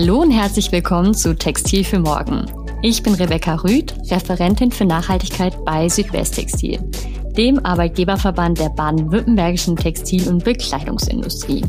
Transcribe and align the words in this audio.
Hallo 0.00 0.20
und 0.20 0.30
herzlich 0.30 0.70
willkommen 0.70 1.12
zu 1.12 1.34
Textil 1.34 1.82
für 1.82 1.98
Morgen. 1.98 2.46
Ich 2.82 3.02
bin 3.02 3.14
Rebecca 3.14 3.56
Rüth, 3.56 3.96
Referentin 4.12 4.70
für 4.70 4.84
Nachhaltigkeit 4.84 5.64
bei 5.64 5.88
Südwesttextil, 5.88 6.78
dem 7.36 7.58
Arbeitgeberverband 7.66 8.60
der 8.60 8.68
baden-württembergischen 8.68 9.74
Textil- 9.74 10.28
und 10.28 10.44
Bekleidungsindustrie. 10.44 11.64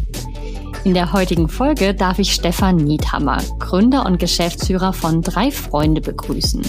In 0.84 0.94
der 0.94 1.12
heutigen 1.12 1.50
Folge 1.50 1.96
darf 1.96 2.20
ich 2.20 2.32
Stefan 2.32 2.76
Niethammer, 2.76 3.42
Gründer 3.58 4.06
und 4.06 4.20
Geschäftsführer 4.20 4.94
von 4.94 5.24
Drei 5.24 5.50
Freunde, 5.50 6.00
begrüßen. 6.00 6.62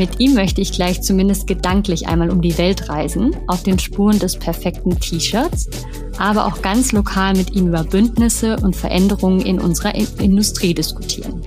Mit 0.00 0.18
ihm 0.18 0.32
möchte 0.32 0.62
ich 0.62 0.72
gleich 0.72 1.02
zumindest 1.02 1.46
gedanklich 1.46 2.08
einmal 2.08 2.30
um 2.30 2.40
die 2.40 2.56
Welt 2.56 2.88
reisen, 2.88 3.36
auf 3.48 3.62
den 3.64 3.78
Spuren 3.78 4.18
des 4.18 4.38
perfekten 4.38 4.98
T-Shirts, 4.98 5.68
aber 6.16 6.46
auch 6.46 6.62
ganz 6.62 6.92
lokal 6.92 7.34
mit 7.34 7.50
ihm 7.50 7.66
über 7.66 7.84
Bündnisse 7.84 8.56
und 8.56 8.74
Veränderungen 8.74 9.42
in 9.42 9.60
unserer 9.60 9.94
Industrie 9.94 10.72
diskutieren. 10.72 11.46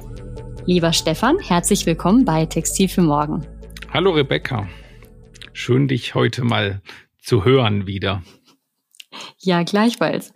Lieber 0.67 0.93
Stefan, 0.93 1.39
herzlich 1.39 1.87
willkommen 1.87 2.25
bei 2.25 2.45
Textil 2.45 2.87
für 2.89 3.01
Morgen. 3.01 3.43
Hallo 3.91 4.11
Rebecca. 4.11 4.69
Schön, 5.53 5.87
dich 5.87 6.13
heute 6.13 6.43
mal 6.43 6.83
zu 7.23 7.45
hören 7.45 7.87
wieder. 7.87 8.21
Ja, 9.39 9.63
gleichfalls. 9.63 10.31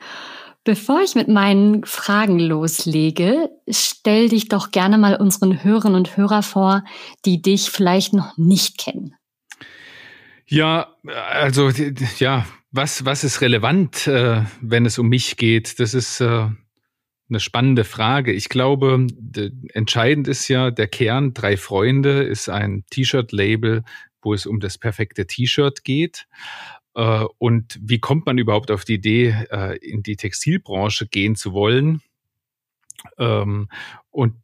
Bevor 0.67 1.01
ich 1.01 1.15
mit 1.15 1.29
meinen 1.29 1.85
Fragen 1.85 2.39
loslege, 2.39 3.49
stell 3.69 4.27
dich 4.27 4.49
doch 4.49 4.71
gerne 4.71 4.97
mal 4.97 5.15
unseren 5.15 5.63
Hörern 5.63 5.95
und 5.95 6.17
Hörer 6.17 6.43
vor, 6.43 6.83
die 7.23 7.41
dich 7.41 7.69
vielleicht 7.69 8.11
noch 8.11 8.35
nicht 8.35 8.77
kennen. 8.77 9.15
Ja, 10.45 10.93
also 11.31 11.69
ja, 12.19 12.45
was 12.69 13.05
was 13.05 13.23
ist 13.23 13.39
relevant, 13.39 14.07
äh, 14.07 14.43
wenn 14.59 14.85
es 14.85 14.99
um 14.99 15.07
mich 15.07 15.37
geht? 15.37 15.79
Das 15.79 15.93
ist 15.93 16.19
äh, 16.19 16.49
eine 17.29 17.39
spannende 17.39 17.85
Frage. 17.85 18.33
Ich 18.33 18.49
glaube, 18.49 19.07
entscheidend 19.71 20.27
ist 20.27 20.49
ja 20.49 20.69
der 20.69 20.89
Kern. 20.89 21.33
Drei 21.33 21.55
Freunde 21.55 22.23
ist 22.23 22.49
ein 22.49 22.83
T-Shirt-Label, 22.89 23.85
wo 24.21 24.33
es 24.33 24.45
um 24.45 24.59
das 24.59 24.77
perfekte 24.77 25.27
T-Shirt 25.27 25.85
geht. 25.85 26.27
Äh, 26.97 27.25
und 27.37 27.79
wie 27.81 27.99
kommt 27.99 28.25
man 28.25 28.39
überhaupt 28.39 28.71
auf 28.71 28.83
die 28.83 28.95
Idee, 28.95 29.45
äh, 29.51 29.77
in 29.77 30.01
die 30.03 30.15
Textilbranche 30.17 31.07
gehen 31.07 31.35
zu 31.35 31.53
wollen? 31.53 32.01
Ähm, 33.19 33.69
und 34.09 34.35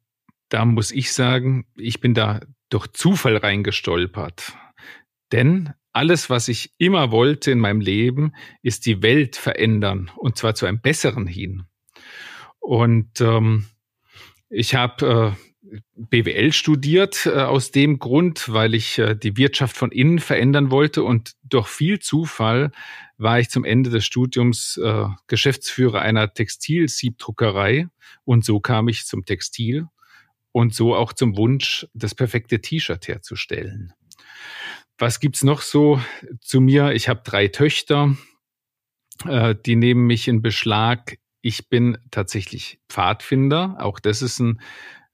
da 0.49 0.63
muss 0.63 0.91
ich 0.91 1.11
sagen, 1.11 1.65
ich 1.75 1.99
bin 1.99 2.13
da 2.13 2.41
durch 2.69 2.87
Zufall 2.93 3.37
reingestolpert. 3.37 4.55
Denn 5.31 5.73
alles, 5.93 6.29
was 6.29 6.47
ich 6.47 6.73
immer 6.77 7.11
wollte 7.11 7.49
in 7.49 7.59
meinem 7.59 7.81
Leben, 7.81 8.33
ist 8.61 8.85
die 8.85 9.01
Welt 9.01 9.35
verändern 9.35 10.11
und 10.15 10.37
zwar 10.37 10.53
zu 10.53 10.67
einem 10.67 10.79
besseren 10.79 11.25
hin. 11.25 11.63
Und 12.59 13.19
ähm, 13.19 13.65
ich 14.49 14.75
habe 14.75 15.35
äh, 15.35 15.52
BWL 15.95 16.53
studiert 16.53 17.25
äh, 17.25 17.31
aus 17.31 17.71
dem 17.71 17.99
Grund, 17.99 18.51
weil 18.51 18.73
ich 18.73 18.99
äh, 18.99 19.15
die 19.15 19.37
Wirtschaft 19.37 19.77
von 19.77 19.91
innen 19.91 20.19
verändern 20.19 20.71
wollte 20.71 21.03
und 21.03 21.33
durch 21.43 21.67
viel 21.67 21.99
Zufall 21.99 22.71
war 23.17 23.39
ich 23.39 23.49
zum 23.49 23.63
Ende 23.63 23.89
des 23.89 24.05
Studiums 24.05 24.77
äh, 24.77 25.05
Geschäftsführer 25.27 26.01
einer 26.01 26.33
Textilsiebdruckerei 26.33 27.87
und 28.25 28.45
so 28.45 28.59
kam 28.59 28.87
ich 28.87 29.05
zum 29.05 29.25
Textil 29.25 29.87
und 30.51 30.73
so 30.73 30.95
auch 30.95 31.13
zum 31.13 31.37
Wunsch, 31.37 31.87
das 31.93 32.13
perfekte 32.13 32.61
T-Shirt 32.61 33.07
herzustellen. 33.07 33.93
Was 34.99 35.19
gibt's 35.19 35.43
noch 35.43 35.61
so 35.61 35.99
zu 36.41 36.61
mir? 36.61 36.91
Ich 36.93 37.09
habe 37.09 37.21
drei 37.23 37.47
Töchter, 37.47 38.15
die 39.25 39.75
nehmen 39.75 40.05
mich 40.05 40.27
in 40.27 40.43
Beschlag. 40.43 41.17
Ich 41.41 41.69
bin 41.69 41.97
tatsächlich 42.11 42.79
Pfadfinder. 42.87 43.77
Auch 43.79 43.99
das 43.99 44.21
ist 44.21 44.39
ein 44.39 44.61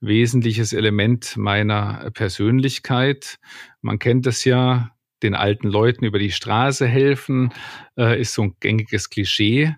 wesentliches 0.01 0.73
Element 0.73 1.37
meiner 1.37 2.11
Persönlichkeit. 2.11 3.39
Man 3.81 3.99
kennt 3.99 4.27
es 4.27 4.45
ja, 4.45 4.91
den 5.21 5.35
alten 5.35 5.67
Leuten 5.67 6.05
über 6.05 6.19
die 6.19 6.31
Straße 6.31 6.87
helfen, 6.87 7.51
äh, 7.97 8.19
ist 8.19 8.33
so 8.33 8.43
ein 8.43 8.55
gängiges 8.59 9.09
Klischee. 9.09 9.75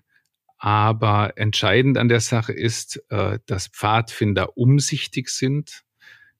Aber 0.58 1.32
entscheidend 1.36 1.98
an 1.98 2.08
der 2.08 2.20
Sache 2.20 2.52
ist, 2.52 3.02
äh, 3.10 3.40
dass 3.46 3.66
Pfadfinder 3.66 4.56
umsichtig 4.56 5.28
sind, 5.28 5.82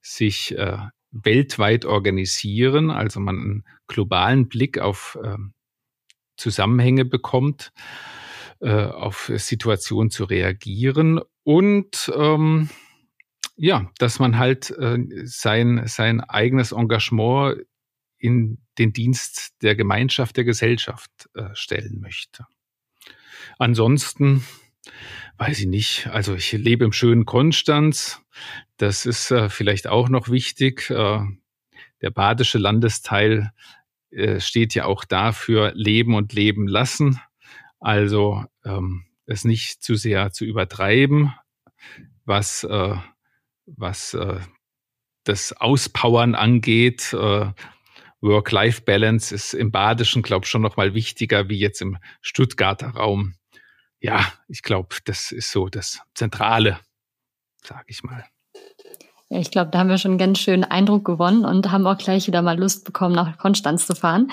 sich 0.01 0.57
äh, 0.57 0.79
weltweit 1.11 1.85
organisieren, 1.85 2.91
also 2.91 3.19
man 3.19 3.37
einen 3.37 3.65
globalen 3.89 4.49
Blick 4.49 4.79
auf 4.79 5.19
äh, 5.23 5.37
Zusammenhänge 6.37 7.05
bekommt, 7.05 7.73
äh, 8.61 8.71
auf 8.71 9.31
Situationen 9.35 10.11
zu 10.11 10.25
reagieren 10.25 11.21
und 11.43 12.11
ähm, 12.17 12.71
ja, 13.63 13.89
dass 13.99 14.19
man 14.19 14.39
halt 14.39 14.71
äh, 14.71 14.99
sein, 15.23 15.83
sein 15.87 16.21
eigenes 16.21 16.73
Engagement 16.73 17.63
in 18.19 18.59
den 18.77 18.93
Dienst 18.93 19.55
der 19.63 19.77
Gemeinschaft, 19.77 20.37
der 20.37 20.43
Gesellschaft 20.43 21.31
äh, 21.35 21.51
stellen 21.55 22.01
möchte. 22.01 22.45
Ansonsten 23.61 24.45
weiß 25.39 25.61
ich 25.61 25.67
nicht. 25.67 26.09
Also 26.09 26.35
ich 26.35 26.51
lebe 26.51 26.85
im 26.85 26.93
schönen 26.93 27.25
Konstanz. 27.25 28.21
Das 28.79 29.07
ist 29.07 29.31
äh, 29.31 29.49
vielleicht 29.49 29.87
auch 29.87 30.09
noch 30.09 30.29
wichtig. 30.29 30.91
Äh, 30.91 31.21
der 32.01 32.11
badische 32.11 32.59
Landesteil 32.59 33.53
äh, 34.11 34.41
steht 34.41 34.75
ja 34.75 34.87
auch 34.87 35.05
dafür 35.05 35.71
Leben 35.77 36.17
und 36.17 36.33
Leben 36.33 36.67
lassen. 36.67 37.21
Also 37.79 38.45
ähm, 38.65 39.05
es 39.27 39.45
nicht 39.45 39.85
zu 39.85 39.95
sehr 39.95 40.33
zu 40.33 40.45
übertreiben, 40.45 41.33
was 42.25 42.65
äh, 42.65 42.97
was 43.67 44.15
äh, 44.15 44.41
das 45.25 45.53
Auspowern 45.53 46.35
angeht. 46.35 47.13
Äh, 47.13 47.53
Work-Life-Balance 48.21 49.35
ist 49.35 49.53
im 49.53 49.73
Badischen, 49.73 50.23
glaube 50.23 50.45
ich, 50.45 50.51
schon 50.51 50.63
noch 50.63 50.77
mal 50.77 50.95
wichtiger 50.95 51.49
wie 51.49 51.59
jetzt 51.59 51.83
im 51.83 51.99
Stuttgarter 52.21 52.91
Raum. 52.91 53.35
Ja, 54.01 54.33
ich 54.49 54.63
glaube, 54.63 54.97
das 55.05 55.33
ist 55.33 55.51
so 55.51 55.69
das 55.69 56.01
Zentrale, 56.15 56.79
sage 57.63 57.85
ich 57.89 58.03
mal. 58.03 58.25
Ja, 59.29 59.39
ich 59.39 59.51
glaube, 59.51 59.71
da 59.71 59.79
haben 59.79 59.89
wir 59.89 59.99
schon 59.99 60.13
einen 60.13 60.19
ganz 60.19 60.41
schönen 60.41 60.65
Eindruck 60.65 61.05
gewonnen 61.05 61.45
und 61.45 61.71
haben 61.71 61.87
auch 61.87 61.99
gleich 61.99 62.27
wieder 62.27 62.43
mal 62.43 62.59
Lust 62.59 62.85
bekommen, 62.85 63.15
nach 63.15 63.39
Konstanz 63.39 63.87
zu 63.87 63.95
fahren. 63.95 64.31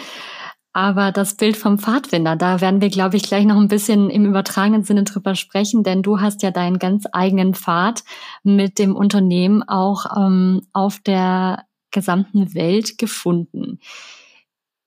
Aber 0.72 1.12
das 1.12 1.36
Bild 1.36 1.58
vom 1.58 1.80
Pfadfinder, 1.80 2.36
da 2.36 2.62
werden 2.62 2.80
wir, 2.80 2.90
glaube 2.90 3.18
ich, 3.18 3.24
gleich 3.24 3.46
noch 3.46 3.58
ein 3.58 3.68
bisschen 3.68 4.10
im 4.10 4.26
übertragenen 4.26 4.84
Sinne 4.84 5.04
drüber 5.04 5.34
sprechen, 5.34 5.84
denn 5.84 6.04
du 6.04 6.22
hast 6.22 6.44
ja 6.44 6.52
deinen 6.52 6.78
ganz 6.78 7.06
eigenen 7.12 7.56
Pfad 7.56 8.04
mit 8.44 8.78
dem 8.78 8.96
Unternehmen 8.96 9.64
auch 9.68 10.06
ähm, 10.16 10.62
auf 10.72 11.00
der 11.00 11.66
gesamten 11.92 12.54
Welt 12.54 13.00
gefunden. 13.00 13.80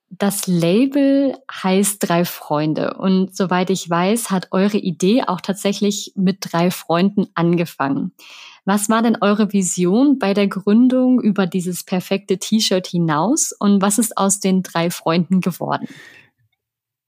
Das 0.09 0.47
Label 0.47 1.35
heißt 1.51 2.07
Drei 2.07 2.27
Freunde 2.27 2.95
und 2.99 3.35
soweit 3.35 3.71
ich 3.71 3.89
weiß, 3.89 4.31
hat 4.31 4.49
eure 4.51 4.77
Idee 4.77 5.25
auch 5.27 5.41
tatsächlich 5.41 6.13
mit 6.15 6.37
drei 6.41 6.71
Freunden 6.71 7.29
angefangen. 7.35 8.13
Was 8.65 8.89
war 8.89 9.03
denn 9.03 9.19
eure 9.21 9.53
Vision 9.53 10.19
bei 10.19 10.35
der 10.35 10.47
Gründung 10.47 11.21
über 11.21 11.47
dieses 11.47 11.83
perfekte 11.85 12.39
T-Shirt 12.39 12.87
hinaus 12.87 13.53
und 13.53 13.83
was 13.83 13.99
ist 13.99 14.17
aus 14.17 14.39
den 14.39 14.63
drei 14.63 14.91
Freunden 14.91 15.41
geworden? 15.41 15.89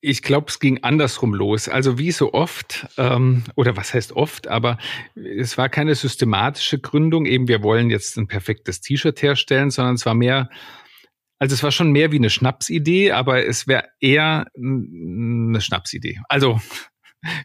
Ich 0.01 0.23
glaube, 0.23 0.49
es 0.49 0.59
ging 0.59 0.83
andersrum 0.83 1.33
los. 1.33 1.69
Also 1.69 1.97
wie 1.97 2.11
so 2.11 2.35
oft, 2.35 2.87
ähm, 2.99 3.45
oder 3.55 3.77
was 3.77 3.95
heißt 3.95 4.13
oft, 4.13 4.49
aber 4.49 4.79
es 5.15 5.57
war 5.57 5.69
keine 5.69 5.95
systematische 5.95 6.79
Gründung, 6.79 7.25
eben 7.25 7.49
wir 7.49 7.63
wollen 7.63 7.89
jetzt 7.89 8.19
ein 8.19 8.27
perfektes 8.27 8.81
T-Shirt 8.81 9.23
herstellen, 9.23 9.71
sondern 9.71 9.95
es 9.95 10.05
war 10.05 10.15
mehr, 10.15 10.51
also 11.39 11.55
es 11.55 11.63
war 11.63 11.71
schon 11.71 11.93
mehr 11.93 12.13
wie 12.13 12.19
eine 12.19 12.31
Schnapsidee, 12.31 13.13
aber 13.13 13.47
es 13.47 13.67
wäre 13.67 13.85
eher 14.01 14.49
eine 14.57 15.61
Schnapsidee. 15.61 16.21
Also 16.29 16.61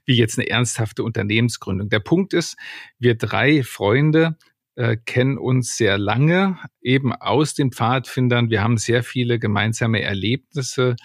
wie 0.06 0.16
jetzt 0.16 0.38
eine 0.38 0.50
ernsthafte 0.50 1.04
Unternehmensgründung. 1.04 1.90
Der 1.90 2.00
Punkt 2.00 2.34
ist, 2.34 2.58
wir 3.00 3.16
drei 3.16 3.64
Freunde 3.64 4.38
äh, 4.80 4.96
kennen 4.96 5.38
uns 5.38 5.76
sehr 5.76 5.98
lange, 5.98 6.58
eben 6.82 7.12
aus 7.12 7.54
den 7.54 7.74
Pfadfindern. 7.74 8.50
Wir 8.50 8.64
haben 8.64 8.78
sehr 8.78 9.04
viele 9.04 9.38
gemeinsame 9.38 10.02
Erlebnisse 10.02 10.96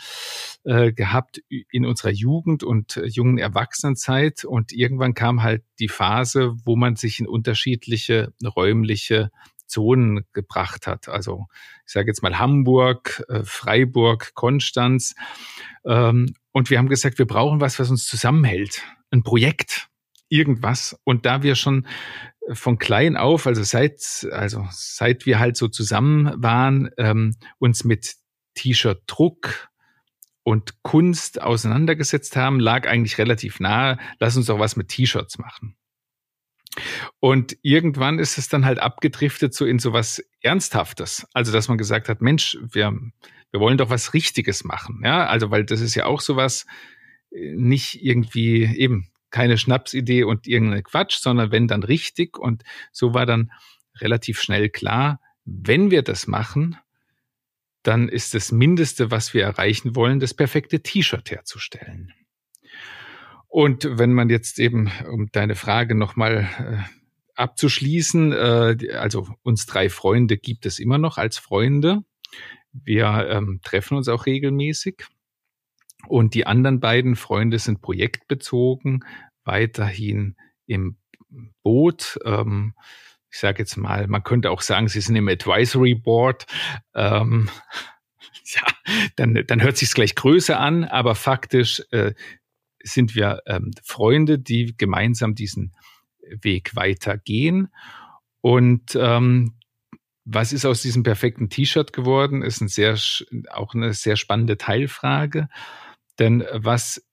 äh, 0.63 0.93
gehabt 0.93 1.43
in 1.49 1.85
unserer 1.85 2.13
Jugend 2.13 2.63
und 2.63 2.97
äh, 2.97 3.07
jungen 3.07 3.37
Erwachsenenzeit. 3.37 4.45
Und 4.45 4.73
irgendwann 4.73 5.15
kam 5.15 5.43
halt 5.43 5.65
die 5.81 5.89
Phase, 5.89 6.55
wo 6.65 6.77
man 6.77 6.95
sich 6.95 7.19
in 7.19 7.27
unterschiedliche 7.27 8.33
räumliche 8.45 9.33
Zonen 9.75 10.25
gebracht 10.33 10.87
hat. 10.87 11.09
Also 11.09 11.47
ich 11.85 11.93
sage 11.93 12.07
jetzt 12.07 12.23
mal 12.23 12.39
Hamburg, 12.39 13.25
äh, 13.29 13.43
Freiburg, 13.45 14.35
Konstanz. 14.35 15.15
Ähm, 15.85 16.35
und 16.53 16.71
wir 16.71 16.79
haben 16.79 16.89
gesagt, 16.89 17.19
wir 17.19 17.27
brauchen 17.27 17.61
was, 17.61 17.81
was 17.81 17.91
uns 17.91 18.07
zusammenhält. 18.07 18.83
Ein 19.11 19.25
Projekt, 19.25 19.89
irgendwas. 20.29 20.97
Und 21.03 21.27
da 21.27 21.43
wir 21.43 21.57
schon 21.57 21.87
von 22.53 22.79
klein 22.79 23.17
auf, 23.17 23.47
also 23.47 23.63
seit, 23.65 24.29
also 24.31 24.67
seit 24.71 25.27
wir 25.27 25.41
halt 25.41 25.57
so 25.57 25.67
zusammen 25.67 26.33
waren, 26.37 26.91
ähm, 26.97 27.35
uns 27.59 27.85
mit 27.85 28.15
T-Shirt-Druck 28.55 29.69
und 30.45 30.83
Kunst 30.83 31.41
auseinandergesetzt 31.43 32.37
haben, 32.37 32.61
lag 32.61 32.87
eigentlich 32.87 33.19
relativ 33.19 33.59
nahe, 33.59 33.99
lass 34.21 34.37
uns 34.37 34.47
doch 34.47 34.59
was 34.59 34.77
mit 34.77 34.89
T-Shirts 34.89 35.39
machen. 35.39 35.77
Und 37.21 37.57
irgendwann 37.63 38.19
ist 38.19 38.39
es 38.39 38.49
dann 38.49 38.65
halt 38.65 38.79
abgedriftet 38.79 39.55
so 39.55 39.65
in 39.65 39.79
so 39.79 39.93
was 39.93 40.23
Ernsthaftes. 40.41 41.27
Also, 41.33 41.53
dass 41.53 41.69
man 41.69 41.79
gesagt 41.79 42.09
hat, 42.09 42.21
Mensch, 42.21 42.59
wir, 42.61 42.93
wir 43.51 43.61
wollen 43.61 43.79
doch 43.79 43.91
was 43.91 44.15
Richtiges 44.15 44.65
machen. 44.65 45.03
Ja, 45.05 45.27
also, 45.27 45.51
weil 45.51 45.65
das 45.65 45.81
ist 45.81 45.95
ja 45.95 46.07
auch 46.07 46.21
sowas, 46.21 46.67
äh, 47.31 47.55
nicht 47.55 48.03
irgendwie 48.03 48.65
eben 48.65 49.11
keine 49.31 49.59
Schnapsidee 49.59 50.25
und 50.25 50.47
irgendeine 50.47 50.83
Quatsch, 50.83 51.17
sondern 51.19 51.51
wenn 51.51 51.67
dann 51.67 51.83
richtig. 51.83 52.39
Und 52.39 52.63
so 52.93 53.15
war 53.15 53.27
dann 53.27 53.51
relativ 53.97 54.41
schnell 54.41 54.69
klar, 54.69 55.21
wenn 55.45 55.91
wir 55.91 56.03
das 56.03 56.27
machen, 56.27 56.77
dann 57.83 58.09
ist 58.09 58.35
das 58.35 58.51
Mindeste, 58.51 59.11
was 59.11 59.35
wir 59.35 59.45
erreichen 59.45 59.95
wollen, 59.95 60.19
das 60.19 60.35
perfekte 60.35 60.81
T-Shirt 60.81 61.31
herzustellen. 61.31 62.13
Und 63.55 63.87
wenn 63.89 64.13
man 64.13 64.31
jetzt 64.31 64.59
eben, 64.59 64.91
um 65.09 65.31
deine 65.31 65.55
Frage 65.55 65.95
nochmal 65.95 66.49
äh, 66.59 66.91
abzuschließen, 67.37 68.33
äh, 68.33 68.93
also 68.95 69.29
uns 69.45 69.65
drei 69.67 69.91
Freunde 69.91 70.37
gibt 70.39 70.67
es 70.67 70.81
immer 70.81 70.99
noch 70.99 71.19
als 71.19 71.39
Freunde. 71.39 72.03
Wir 72.73 73.29
ähm, 73.31 73.61
treffen 73.63 73.97
uns 73.97 74.09
auch 74.09 74.27
regelmäßig. 74.27 75.07
Und 76.09 76.35
die 76.35 76.49
anderen 76.49 76.81
beiden 76.81 77.15
Freunde 77.15 77.61
sind 77.61 77.81
projektbezogen, 77.81 79.05
weiterhin 79.45 80.35
im 80.67 80.97
Boot. 81.63 82.19
Ähm, 82.25 82.75
ich 83.31 83.39
sage 83.39 83.61
jetzt 83.61 83.77
mal, 83.77 84.09
man 84.09 84.25
könnte 84.25 84.51
auch 84.51 84.63
sagen, 84.63 84.89
sie 84.89 85.01
sind 85.01 85.15
im 85.15 85.29
Advisory 85.29 85.95
Board. 85.95 86.47
Ähm, 86.93 87.49
ja, 88.47 88.63
dann, 89.15 89.45
dann 89.47 89.63
hört 89.63 89.77
sich 89.77 89.93
gleich 89.93 90.17
größer 90.17 90.59
an, 90.59 90.83
aber 90.83 91.15
faktisch 91.15 91.85
äh, 91.93 92.15
sind 92.85 93.15
wir 93.15 93.43
ähm, 93.47 93.73
Freunde, 93.83 94.39
die 94.39 94.77
gemeinsam 94.77 95.35
diesen 95.35 95.75
Weg 96.21 96.77
weitergehen. 96.77 97.69
Und 98.41 98.95
ähm, 98.95 99.55
was 100.25 100.53
ist 100.53 100.65
aus 100.65 100.83
diesem 100.83 101.03
perfekten 101.03 101.51
T-Shirt 101.51 101.93
geworden, 101.93 102.43
ist 102.43 102.61
ein 102.61 102.69
sehr, 102.69 102.99
auch 103.51 103.75
eine 103.75 103.93
sehr 103.93 104.17
spannende 104.17 104.57
Teilfrage. 104.57 105.49
Denn 106.19 106.45
was 106.53 107.05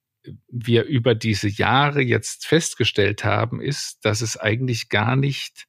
wir 0.47 0.83
über 0.83 1.15
diese 1.15 1.47
Jahre 1.49 2.01
jetzt 2.01 2.45
festgestellt 2.45 3.23
haben, 3.23 3.59
ist, 3.61 4.05
dass 4.05 4.21
es 4.21 4.37
eigentlich 4.37 4.89
gar 4.89 5.15
nicht 5.15 5.67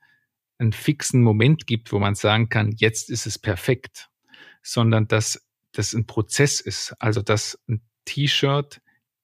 einen 0.58 0.72
fixen 0.72 1.22
Moment 1.22 1.66
gibt, 1.66 1.92
wo 1.92 1.98
man 1.98 2.14
sagen 2.14 2.48
kann, 2.48 2.72
jetzt 2.76 3.10
ist 3.10 3.26
es 3.26 3.38
perfekt, 3.38 4.10
sondern 4.62 5.08
dass 5.08 5.44
das 5.72 5.94
ein 5.94 6.06
Prozess 6.06 6.60
ist. 6.60 6.94
Also 7.00 7.22
dass 7.22 7.58
ein 7.68 7.80
T-Shirt 8.04 8.80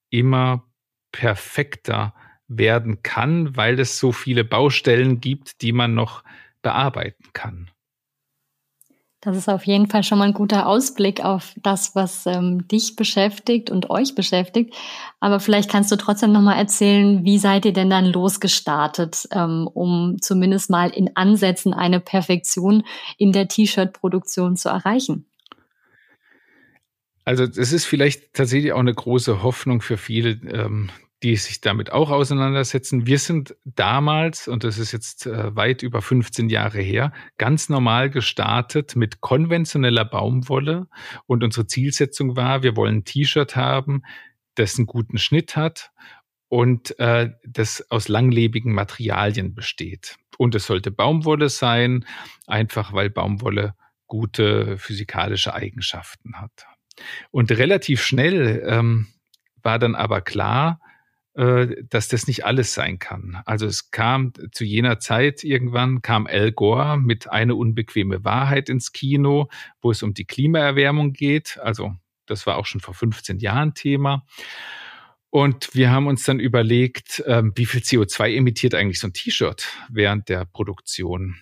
immer 0.09 0.68
perfekter 1.11 2.13
werden 2.47 3.03
kann, 3.03 3.55
weil 3.55 3.79
es 3.79 3.99
so 3.99 4.11
viele 4.11 4.43
Baustellen 4.43 5.19
gibt, 5.19 5.61
die 5.61 5.71
man 5.71 5.93
noch 5.93 6.23
bearbeiten 6.61 7.25
kann. 7.33 7.69
Das 9.21 9.35
ist 9.35 9.49
auf 9.49 9.67
jeden 9.67 9.87
Fall 9.87 10.03
schon 10.03 10.17
mal 10.17 10.29
ein 10.29 10.33
guter 10.33 10.65
Ausblick 10.65 11.25
auf 11.25 11.53
das, 11.61 11.93
was 11.93 12.25
ähm, 12.25 12.65
dich 12.69 12.95
beschäftigt 12.95 13.69
und 13.69 13.89
euch 13.89 14.15
beschäftigt. 14.15 14.73
Aber 15.19 15.41
vielleicht 15.41 15.69
kannst 15.69 15.91
du 15.91 15.97
trotzdem 15.97 16.31
noch 16.31 16.41
mal 16.41 16.55
erzählen, 16.55 17.25
wie 17.25 17.37
seid 17.37 17.65
ihr 17.65 17.73
denn 17.73 17.89
dann 17.89 18.05
losgestartet, 18.05 19.27
ähm, 19.33 19.69
um 19.73 20.15
zumindest 20.21 20.69
mal 20.69 20.89
in 20.89 21.17
Ansätzen 21.17 21.73
eine 21.73 21.99
Perfektion 21.99 22.83
in 23.17 23.33
der 23.33 23.49
T-Shirt-Produktion 23.49 24.55
zu 24.55 24.69
erreichen? 24.69 25.25
Also 27.29 27.43
es 27.43 27.73
ist 27.73 27.85
vielleicht 27.85 28.33
tatsächlich 28.33 28.73
auch 28.73 28.79
eine 28.79 28.95
große 28.95 29.43
Hoffnung 29.43 29.83
für 29.83 29.97
viele, 29.97 30.31
ähm, 30.51 30.89
die 31.21 31.35
sich 31.35 31.61
damit 31.61 31.91
auch 31.91 32.09
auseinandersetzen. 32.09 33.05
Wir 33.05 33.19
sind 33.19 33.55
damals, 33.65 34.47
und 34.47 34.63
das 34.63 34.79
ist 34.79 34.93
jetzt 34.93 35.27
äh, 35.27 35.55
weit 35.55 35.83
über 35.83 36.01
15 36.01 36.49
Jahre 36.49 36.81
her, 36.81 37.13
ganz 37.37 37.69
normal 37.69 38.09
gestartet 38.09 38.95
mit 38.95 39.21
konventioneller 39.21 40.05
Baumwolle. 40.05 40.87
Und 41.27 41.43
unsere 41.43 41.67
Zielsetzung 41.67 42.35
war, 42.35 42.63
wir 42.63 42.75
wollen 42.75 42.95
ein 42.95 43.05
T-Shirt 43.05 43.55
haben, 43.55 44.01
das 44.55 44.79
einen 44.79 44.87
guten 44.87 45.19
Schnitt 45.19 45.55
hat 45.55 45.91
und 46.47 46.97
äh, 46.97 47.29
das 47.45 47.91
aus 47.91 48.07
langlebigen 48.07 48.73
Materialien 48.73 49.53
besteht. 49.53 50.15
Und 50.39 50.55
es 50.55 50.65
sollte 50.65 50.89
Baumwolle 50.89 51.49
sein, 51.49 52.07
einfach 52.47 52.91
weil 52.91 53.11
Baumwolle 53.11 53.75
gute 54.07 54.79
physikalische 54.79 55.53
Eigenschaften 55.53 56.41
hat. 56.41 56.68
Und 57.31 57.51
relativ 57.51 58.01
schnell 58.01 58.63
ähm, 58.67 59.07
war 59.61 59.79
dann 59.79 59.95
aber 59.95 60.21
klar, 60.21 60.79
äh, 61.33 61.83
dass 61.89 62.07
das 62.07 62.27
nicht 62.27 62.45
alles 62.45 62.73
sein 62.73 62.99
kann. 62.99 63.41
Also 63.45 63.65
es 63.65 63.91
kam 63.91 64.33
zu 64.51 64.65
jener 64.65 64.99
Zeit 64.99 65.43
irgendwann 65.43 66.01
kam 66.01 66.27
Al 66.27 66.51
Gore 66.51 66.97
mit 66.97 67.29
eine 67.29 67.55
unbequeme 67.55 68.25
Wahrheit 68.25 68.67
ins 68.67 68.91
Kino, 68.91 69.47
wo 69.81 69.91
es 69.91 70.03
um 70.03 70.13
die 70.13 70.25
Klimaerwärmung 70.25 71.13
geht. 71.13 71.59
Also 71.61 71.95
das 72.25 72.45
war 72.45 72.57
auch 72.57 72.65
schon 72.65 72.81
vor 72.81 72.93
15 72.93 73.39
Jahren 73.39 73.73
Thema. 73.73 74.25
Und 75.29 75.75
wir 75.75 75.91
haben 75.91 76.07
uns 76.07 76.23
dann 76.23 76.39
überlegt, 76.39 77.23
ähm, 77.27 77.53
wie 77.55 77.67
viel 77.67 77.81
CO2 77.81 78.35
emittiert 78.35 78.73
eigentlich 78.73 78.99
so 78.99 79.07
ein 79.07 79.13
T-Shirt 79.13 79.67
während 79.89 80.27
der 80.27 80.45
Produktion. 80.45 81.37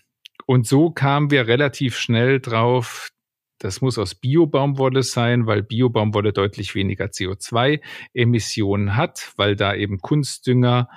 Und 0.45 0.67
so 0.67 0.91
kamen 0.91 1.31
wir 1.31 1.47
relativ 1.47 1.97
schnell 1.97 2.39
drauf, 2.39 3.09
das 3.59 3.81
muss 3.81 3.97
aus 3.97 4.15
Biobaumwolle 4.15 5.03
sein, 5.03 5.47
weil 5.47 5.63
Biobaumwolle 5.63 6.33
deutlich 6.33 6.75
weniger 6.75 7.05
CO2-Emissionen 7.05 8.95
hat, 8.95 9.33
weil 9.35 9.55
da 9.55 9.73
eben 9.73 9.99
Kunstdünger 9.99 10.89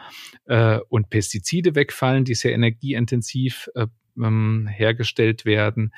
äh, 0.46 0.78
und 0.88 1.10
Pestizide 1.10 1.74
wegfallen, 1.74 2.24
die 2.24 2.34
sehr 2.34 2.52
energieintensiv 2.52 3.68
äh, 3.74 3.86
ähm, 4.18 4.68
hergestellt 4.70 5.44
werden. 5.44 5.94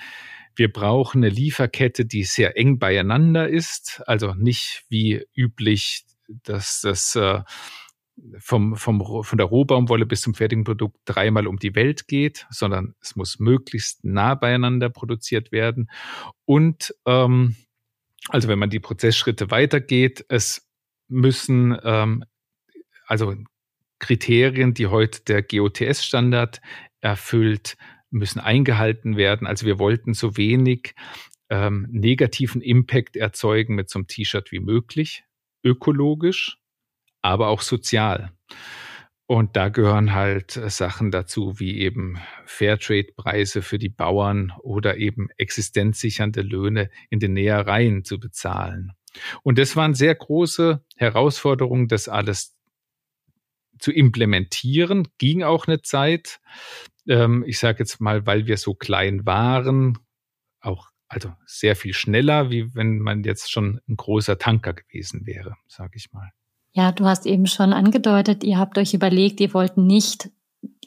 Wir 0.54 0.70
brauchen 0.70 1.24
eine 1.24 1.32
Lieferkette, 1.34 2.04
die 2.04 2.24
sehr 2.24 2.56
eng 2.56 2.78
beieinander 2.78 3.48
ist, 3.48 4.02
also 4.06 4.34
nicht 4.34 4.84
wie 4.88 5.24
üblich, 5.34 6.04
dass 6.44 6.82
das 6.82 7.16
äh, 7.16 7.40
vom, 8.38 8.76
vom, 8.76 9.24
von 9.24 9.38
der 9.38 9.46
Rohbaumwolle 9.46 10.06
bis 10.06 10.22
zum 10.22 10.34
fertigen 10.34 10.64
Produkt 10.64 10.98
dreimal 11.04 11.46
um 11.46 11.58
die 11.58 11.74
Welt 11.74 12.08
geht, 12.08 12.46
sondern 12.50 12.94
es 13.00 13.16
muss 13.16 13.38
möglichst 13.38 14.04
nah 14.04 14.34
beieinander 14.34 14.90
produziert 14.90 15.52
werden. 15.52 15.90
Und 16.44 16.94
ähm, 17.06 17.56
also 18.28 18.48
wenn 18.48 18.58
man 18.58 18.70
die 18.70 18.80
Prozessschritte 18.80 19.50
weitergeht, 19.50 20.24
es 20.28 20.68
müssen 21.08 21.76
ähm, 21.82 22.24
also 23.06 23.34
Kriterien, 23.98 24.74
die 24.74 24.86
heute 24.86 25.22
der 25.24 25.42
GOTS-Standard 25.42 26.60
erfüllt, 27.00 27.76
müssen 28.10 28.40
eingehalten 28.40 29.16
werden. 29.16 29.46
Also 29.46 29.66
wir 29.66 29.78
wollten 29.78 30.14
so 30.14 30.36
wenig 30.36 30.94
ähm, 31.50 31.86
negativen 31.90 32.60
Impact 32.60 33.16
erzeugen 33.16 33.74
mit 33.74 33.90
so 33.90 33.98
einem 33.98 34.06
T-Shirt 34.06 34.52
wie 34.52 34.60
möglich, 34.60 35.24
ökologisch 35.64 36.61
aber 37.22 37.48
auch 37.48 37.62
sozial. 37.62 38.32
Und 39.26 39.56
da 39.56 39.70
gehören 39.70 40.12
halt 40.12 40.50
Sachen 40.50 41.10
dazu, 41.10 41.58
wie 41.58 41.78
eben 41.78 42.18
Fairtrade-Preise 42.44 43.62
für 43.62 43.78
die 43.78 43.88
Bauern 43.88 44.52
oder 44.60 44.98
eben 44.98 45.30
existenzsichernde 45.38 46.42
Löhne 46.42 46.90
in 47.08 47.18
den 47.18 47.32
Nähereien 47.32 48.04
zu 48.04 48.20
bezahlen. 48.20 48.92
Und 49.42 49.58
das 49.58 49.76
waren 49.76 49.94
sehr 49.94 50.14
große 50.14 50.84
Herausforderungen, 50.96 51.88
das 51.88 52.08
alles 52.08 52.56
zu 53.78 53.92
implementieren. 53.92 55.08
Ging 55.18 55.42
auch 55.42 55.66
eine 55.66 55.82
Zeit. 55.82 56.40
Ähm, 57.08 57.44
ich 57.46 57.58
sage 57.58 57.78
jetzt 57.80 58.00
mal, 58.00 58.26
weil 58.26 58.46
wir 58.46 58.56
so 58.56 58.74
klein 58.74 59.24
waren, 59.24 59.98
auch 60.60 60.90
also 61.08 61.32
sehr 61.46 61.76
viel 61.76 61.92
schneller, 61.92 62.50
wie 62.50 62.74
wenn 62.74 62.98
man 62.98 63.22
jetzt 63.22 63.50
schon 63.50 63.80
ein 63.88 63.96
großer 63.96 64.38
Tanker 64.38 64.72
gewesen 64.72 65.26
wäre, 65.26 65.56
sage 65.68 65.92
ich 65.96 66.12
mal. 66.12 66.32
Ja, 66.74 66.90
du 66.92 67.04
hast 67.04 67.26
eben 67.26 67.46
schon 67.46 67.72
angedeutet, 67.72 68.44
ihr 68.44 68.58
habt 68.58 68.78
euch 68.78 68.94
überlegt, 68.94 69.40
ihr 69.40 69.52
wollt 69.52 69.76
nicht 69.76 70.30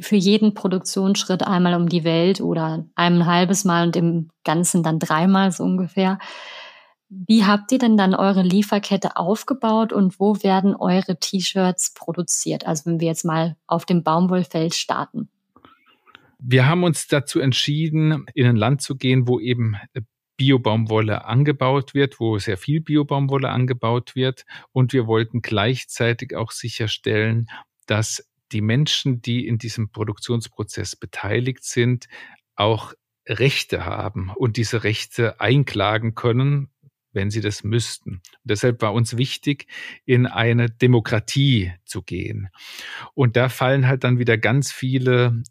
für 0.02 0.16
jeden 0.16 0.54
Produktionsschritt 0.54 1.44
einmal 1.44 1.76
um 1.76 1.90
die 1.90 2.04
Welt 2.04 2.42
oder 2.42 2.86
ein 2.96 3.26
halbes 3.26 3.66
Mal 3.66 3.88
und 3.88 3.96
im 3.96 4.30
Ganzen 4.44 4.84
dann 4.84 5.00
dreimal 5.00 5.52
so 5.52 5.64
ungefähr. 5.64 6.18
Wie 7.10 7.46
habt 7.46 7.72
ihr 7.72 7.78
denn 7.78 7.98
dann 7.98 8.16
eure 8.16 8.42
Lieferkette 8.42 9.16
aufgebaut 9.16 9.94
und 9.94 10.20
wo 10.20 10.42
werden 10.44 10.76
eure 10.76 11.20
T-Shirts 11.20 11.94
produziert? 11.94 12.66
Also 12.66 12.88
wenn 12.88 13.00
wir 13.00 13.08
jetzt 13.08 13.26
mal 13.26 13.56
auf 13.68 13.86
dem 13.86 14.04
Baumwollfeld 14.04 14.74
starten. 14.74 15.30
Wir 16.40 16.68
haben 16.68 16.84
uns 16.84 17.08
dazu 17.08 17.40
entschieden, 17.40 18.26
in 18.34 18.48
ein 18.48 18.56
Land 18.56 18.82
zu 18.82 18.96
gehen, 18.96 19.28
wo 19.28 19.40
eben 19.40 19.76
Biobaumwolle 20.38 21.26
angebaut 21.26 21.94
wird, 21.94 22.20
wo 22.20 22.38
sehr 22.40 22.58
viel 22.58 22.82
Biobaumwolle 22.82 23.50
angebaut 23.50 24.16
wird. 24.16 24.46
Und 24.72 24.94
wir 24.94 25.08
wollten 25.08 25.42
gleichzeitig 25.42 26.36
auch 26.36 26.52
sicherstellen, 26.52 27.48
dass 27.86 28.28
die 28.52 28.62
Menschen, 28.62 29.22
die 29.22 29.48
in 29.48 29.58
diesem 29.58 29.92
Produktionsprozess 29.92 30.96
beteiligt 30.96 31.64
sind, 31.64 32.08
auch 32.56 32.94
Rechte 33.28 33.86
haben 33.86 34.32
und 34.36 34.58
diese 34.58 34.84
Rechte 34.84 35.40
einklagen 35.42 36.16
können, 36.16 36.70
wenn 37.12 37.32
sie 37.32 37.42
das 37.42 37.64
müssten. 37.64 38.16
Und 38.16 38.22
deshalb 38.44 38.82
war 38.82 38.94
uns 38.94 39.18
wichtig, 39.18 39.68
in 40.06 40.28
eine 40.28 40.70
Demokratie 40.70 41.74
zu 41.86 42.04
gehen. 42.04 42.50
Und 43.14 43.36
da 43.36 43.50
fallen 43.50 43.88
halt 43.88 44.04
dann 44.04 44.20
wieder 44.20 44.38
ganz 44.38 44.72
viele 44.72 45.42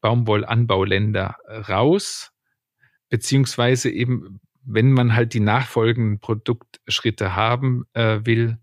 Baumwollanbauländer 0.00 1.36
raus, 1.68 2.30
beziehungsweise 3.08 3.90
eben, 3.90 4.40
wenn 4.62 4.92
man 4.92 5.14
halt 5.14 5.34
die 5.34 5.40
nachfolgenden 5.40 6.20
Produktschritte 6.20 7.34
haben 7.34 7.84
äh, 7.94 8.20
will, 8.24 8.58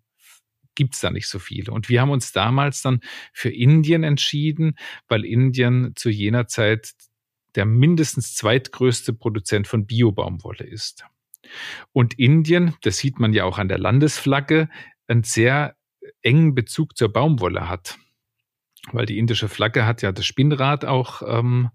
gibt's 0.75 0.99
da 0.99 1.09
nicht 1.09 1.27
so 1.27 1.39
viele. 1.39 1.71
Und 1.71 1.89
wir 1.89 2.01
haben 2.01 2.11
uns 2.11 2.31
damals 2.31 2.81
dann 2.81 2.99
für 3.33 3.49
Indien 3.49 4.03
entschieden, 4.03 4.77
weil 5.07 5.25
Indien 5.25 5.93
zu 5.95 6.09
jener 6.09 6.47
Zeit 6.47 6.93
der 7.55 7.65
mindestens 7.65 8.35
zweitgrößte 8.35 9.13
Produzent 9.13 9.67
von 9.67 9.85
Biobaumwolle 9.85 10.65
ist. 10.65 11.05
Und 11.93 12.19
Indien, 12.19 12.75
das 12.81 12.97
sieht 12.97 13.19
man 13.19 13.31
ja 13.31 13.45
auch 13.45 13.57
an 13.57 13.69
der 13.69 13.77
Landesflagge, 13.77 14.67
einen 15.07 15.23
sehr 15.23 15.77
engen 16.21 16.53
Bezug 16.53 16.97
zur 16.97 17.13
Baumwolle 17.13 17.69
hat 17.69 17.97
weil 18.91 19.05
die 19.05 19.17
indische 19.17 19.47
Flagge 19.47 19.85
hat 19.85 20.01
ja 20.01 20.11
das 20.11 20.25
Spinnrad 20.25 20.85
auch 20.85 21.21
ähm, 21.25 21.69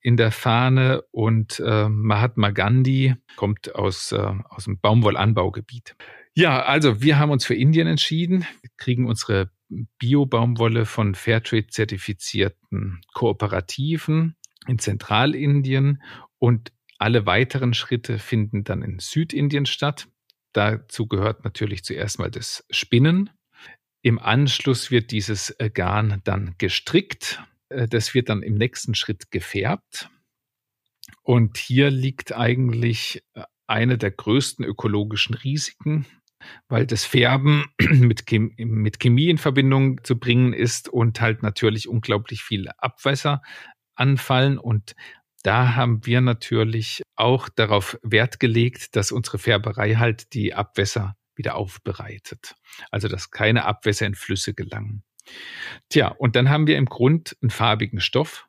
in 0.00 0.16
der 0.16 0.30
Fahne 0.30 1.02
und 1.10 1.60
äh, 1.60 1.88
Mahatma 1.88 2.50
Gandhi 2.50 3.14
kommt 3.36 3.74
aus, 3.74 4.12
äh, 4.12 4.32
aus 4.48 4.64
dem 4.64 4.78
Baumwollanbaugebiet. 4.80 5.96
Ja, 6.34 6.62
also 6.62 7.02
wir 7.02 7.18
haben 7.18 7.30
uns 7.30 7.44
für 7.44 7.54
Indien 7.54 7.86
entschieden, 7.86 8.46
wir 8.60 8.70
kriegen 8.76 9.06
unsere 9.06 9.50
Bio-Baumwolle 9.98 10.86
von 10.86 11.14
Fairtrade 11.14 11.66
zertifizierten 11.68 13.00
Kooperativen 13.14 14.36
in 14.66 14.78
Zentralindien 14.78 16.02
und 16.38 16.72
alle 16.98 17.26
weiteren 17.26 17.74
Schritte 17.74 18.18
finden 18.18 18.64
dann 18.64 18.82
in 18.82 18.98
Südindien 18.98 19.66
statt. 19.66 20.08
Dazu 20.52 21.06
gehört 21.06 21.44
natürlich 21.44 21.84
zuerst 21.84 22.18
mal 22.18 22.30
das 22.30 22.64
Spinnen. 22.70 23.30
Im 24.06 24.20
Anschluss 24.20 24.92
wird 24.92 25.10
dieses 25.10 25.50
äh, 25.58 25.68
Garn 25.68 26.20
dann 26.22 26.54
gestrickt. 26.58 27.42
Äh, 27.70 27.88
das 27.88 28.14
wird 28.14 28.28
dann 28.28 28.44
im 28.44 28.54
nächsten 28.54 28.94
Schritt 28.94 29.32
gefärbt. 29.32 30.08
Und 31.24 31.56
hier 31.56 31.90
liegt 31.90 32.32
eigentlich 32.32 33.24
äh, 33.34 33.42
eine 33.66 33.98
der 33.98 34.12
größten 34.12 34.64
ökologischen 34.64 35.34
Risiken, 35.34 36.06
weil 36.68 36.86
das 36.86 37.04
Färben 37.04 37.64
mit, 37.80 38.26
Chem 38.28 38.54
mit 38.58 39.00
Chemie 39.00 39.28
in 39.28 39.38
Verbindung 39.38 40.04
zu 40.04 40.20
bringen 40.20 40.52
ist 40.52 40.88
und 40.88 41.20
halt 41.20 41.42
natürlich 41.42 41.88
unglaublich 41.88 42.44
viele 42.44 42.80
Abwässer 42.80 43.42
anfallen. 43.96 44.56
Und 44.56 44.94
da 45.42 45.74
haben 45.74 46.06
wir 46.06 46.20
natürlich 46.20 47.02
auch 47.16 47.48
darauf 47.48 47.98
Wert 48.04 48.38
gelegt, 48.38 48.94
dass 48.94 49.10
unsere 49.10 49.38
Färberei 49.38 49.96
halt 49.96 50.32
die 50.32 50.54
Abwässer 50.54 51.16
wieder 51.36 51.56
aufbereitet. 51.56 52.54
Also 52.90 53.08
dass 53.08 53.30
keine 53.30 53.64
Abwässer 53.64 54.06
in 54.06 54.14
Flüsse 54.14 54.54
gelangen. 54.54 55.02
Tja, 55.88 56.08
und 56.08 56.36
dann 56.36 56.48
haben 56.48 56.66
wir 56.66 56.76
im 56.76 56.86
Grund 56.86 57.36
einen 57.42 57.50
farbigen 57.50 58.00
Stoff 58.00 58.48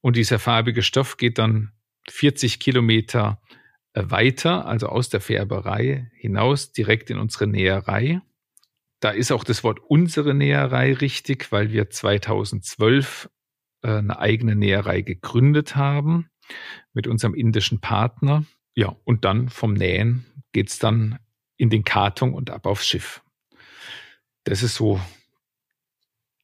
und 0.00 0.16
dieser 0.16 0.38
farbige 0.38 0.82
Stoff 0.82 1.16
geht 1.16 1.38
dann 1.38 1.72
40 2.10 2.60
Kilometer 2.60 3.40
äh, 3.94 4.02
weiter, 4.06 4.66
also 4.66 4.88
aus 4.88 5.08
der 5.08 5.20
Färberei 5.20 6.10
hinaus, 6.14 6.72
direkt 6.72 7.10
in 7.10 7.18
unsere 7.18 7.46
Näherei. 7.46 8.20
Da 9.00 9.10
ist 9.10 9.32
auch 9.32 9.44
das 9.44 9.64
Wort 9.64 9.80
unsere 9.80 10.34
Näherei 10.34 10.92
richtig, 10.92 11.50
weil 11.50 11.72
wir 11.72 11.90
2012 11.90 13.30
äh, 13.82 13.88
eine 13.88 14.18
eigene 14.18 14.56
Näherei 14.56 15.02
gegründet 15.02 15.76
haben 15.76 16.28
mit 16.92 17.06
unserem 17.06 17.34
indischen 17.34 17.80
Partner. 17.80 18.44
Ja, 18.74 18.96
und 19.04 19.24
dann 19.24 19.48
vom 19.48 19.74
Nähen 19.74 20.24
geht's 20.52 20.78
dann 20.78 21.18
in 21.62 21.70
den 21.70 21.84
Karton 21.84 22.34
und 22.34 22.50
ab 22.50 22.66
aufs 22.66 22.88
Schiff. 22.88 23.22
Das 24.42 24.64
ist 24.64 24.74
so 24.74 25.00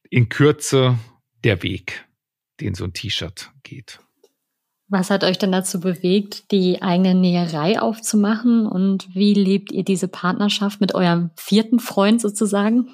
in 0.09 0.29
Kürze 0.29 0.97
der 1.43 1.61
Weg, 1.61 2.07
den 2.61 2.73
so 2.73 2.85
ein 2.85 2.93
T-Shirt 2.93 3.51
geht. 3.63 3.99
Was 4.87 5.09
hat 5.09 5.25
euch 5.25 5.37
denn 5.37 5.51
dazu 5.51 5.81
bewegt, 5.81 6.51
die 6.51 6.81
eigene 6.81 7.15
Näherei 7.15 7.81
aufzumachen 7.81 8.65
und 8.65 9.13
wie 9.13 9.33
lebt 9.33 9.73
ihr 9.73 9.83
diese 9.83 10.07
Partnerschaft 10.07 10.79
mit 10.79 10.95
eurem 10.95 11.31
vierten 11.35 11.81
Freund 11.81 12.21
sozusagen? 12.21 12.87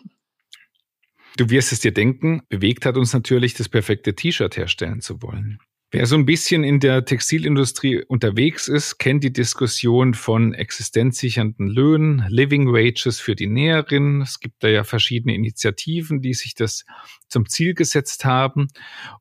Du 1.38 1.52
wirst 1.52 1.72
es 1.74 1.82
dir 1.82 1.94
denken, 1.94 2.42
bewegt 2.50 2.88
hat 2.88 2.98
uns 2.98 3.14
natürlich, 3.14 3.54
das 3.54 3.70
perfekte 3.70 4.16
T-Shirt 4.16 4.58
herstellen 4.58 5.00
zu 5.00 5.22
wollen. 5.22 5.60
Wer 5.96 6.08
so 6.08 6.18
ein 6.18 6.26
bisschen 6.26 6.66
in 6.66 6.82
der 6.82 7.06
Textilindustrie 7.06 8.04
unterwegs 8.04 8.68
ist, 8.68 8.98
kennt 8.98 9.24
die 9.24 9.32
Diskussion 9.32 10.14
von 10.14 10.54
existenzsichernden 10.54 11.70
Löhnen, 11.70 12.26
Living 12.28 12.68
Wages 12.74 13.22
für 13.22 13.34
die 13.34 13.48
Näherinnen. 13.48 14.22
Es 14.22 14.42
gibt 14.42 14.62
da 14.62 14.68
ja 14.68 14.84
verschiedene 14.84 15.34
Initiativen, 15.34 16.22
die 16.22 16.34
sich 16.34 16.54
das 16.54 16.84
zum 17.30 17.48
Ziel 17.48 17.76
gesetzt 17.76 18.26
haben. 18.26 18.68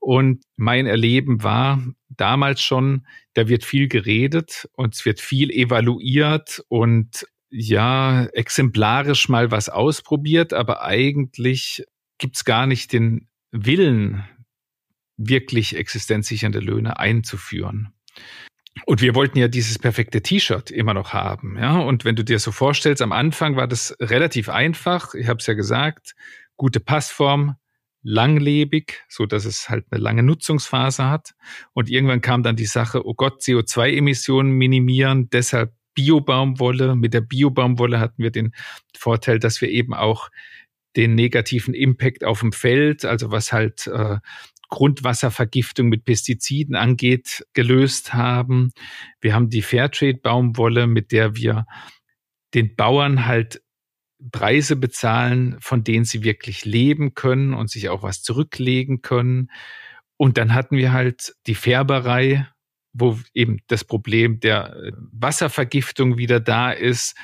Und 0.01 0.43
mein 0.57 0.87
Erleben 0.87 1.45
war 1.45 1.81
damals 2.09 2.61
schon, 2.61 3.07
da 3.35 3.47
wird 3.47 3.63
viel 3.65 3.87
geredet 3.87 4.69
und 4.73 4.97
es 4.97 5.05
wird 5.05 5.21
viel 5.21 5.53
evaluiert 5.53 6.61
und 6.67 7.25
ja, 7.51 8.25
exemplarisch 8.33 9.29
mal 9.29 9.53
was 9.53 9.69
ausprobiert, 9.69 10.53
aber 10.53 10.83
eigentlich 10.83 11.85
gibt's 12.19 12.45
gar 12.45 12.67
nicht 12.67 12.93
den 12.93 13.29
Willen, 13.53 14.25
wirklich 15.17 15.77
existenzsichernde 15.77 16.61
Löhne 16.61 16.99
einzuführen. 16.99 17.93
Und 18.87 19.01
wir 19.01 19.15
wollten 19.15 19.39
ja 19.39 19.49
dieses 19.49 19.79
perfekte 19.79 20.21
T-Shirt 20.21 20.71
immer 20.71 20.95
noch 20.95 21.13
haben, 21.13 21.57
ja. 21.59 21.79
Und 21.79 22.05
wenn 22.05 22.17
du 22.17 22.25
dir 22.25 22.39
so 22.41 22.51
vorstellst, 22.51 23.03
am 23.03 23.13
Anfang 23.13 23.57
war 23.57 23.69
das 23.69 23.97
relativ 24.01 24.49
einfach. 24.49 25.15
Ich 25.15 25.29
habe 25.29 25.39
es 25.39 25.47
ja 25.47 25.55
gesagt, 25.55 26.15
gute 26.57 26.81
Passform, 26.81 27.57
langlebig, 28.03 29.05
so 29.09 29.27
dass 29.27 29.45
es 29.45 29.69
halt 29.69 29.87
eine 29.91 30.01
lange 30.01 30.23
Nutzungsphase 30.23 31.09
hat. 31.09 31.35
Und 31.73 31.89
irgendwann 31.89 32.21
kam 32.21 32.43
dann 32.43 32.57
die 32.57 32.67
Sache, 32.67 33.07
oh 33.07 33.15
Gott, 33.15 33.41
CO2-Emissionen 33.43 34.51
minimieren, 34.51 35.31
deshalb 35.31 35.73
Biobaumwolle. 35.95 36.97
Mit 36.97 37.15
der 37.15 37.21
Biobaumwolle 37.23 38.01
hatten 38.01 38.23
wir 38.23 38.31
den 38.31 38.53
Vorteil, 38.97 39.39
dass 39.39 39.61
wir 39.61 39.71
eben 39.71 39.95
auch 39.95 40.29
den 40.97 41.15
negativen 41.15 41.75
Impact 41.75 42.25
auf 42.25 42.41
dem 42.41 42.53
Feld, 42.53 43.05
also 43.05 43.31
was 43.31 43.53
halt 43.53 43.87
äh, 43.87 44.19
Grundwasservergiftung 44.75 45.89
mit 45.89 46.05
Pestiziden 46.05 46.75
angeht, 46.75 47.47
gelöst 47.53 48.13
haben. 48.13 48.73
Wir 49.21 49.33
haben 49.33 49.49
die 49.49 49.63
Fairtrade-Baumwolle, 49.63 50.89
mit 50.89 51.13
der 51.13 51.37
wir 51.37 51.65
den 52.55 52.75
Bauern 52.75 53.25
halt 53.27 53.63
Preise 54.33 54.75
bezahlen, 54.75 55.57
von 55.61 55.85
denen 55.85 56.05
sie 56.05 56.25
wirklich 56.25 56.65
leben 56.65 57.15
können 57.15 57.55
und 57.55 57.71
sich 57.71 57.89
auch 57.89 58.03
was 58.03 58.23
zurücklegen 58.23 59.01
können. 59.01 59.49
Und 60.17 60.39
dann 60.39 60.55
hatten 60.55 60.77
wir 60.77 60.93
halt 60.93 61.37
die 61.47 61.55
Färberei, 61.55 62.49
wo 62.93 63.21
eben 63.33 63.59
das 63.69 63.85
Problem 63.85 64.41
der 64.41 64.75
Wasservergiftung 65.13 66.19
wieder 66.19 66.41
da 66.41 66.73
ist, 66.73 67.17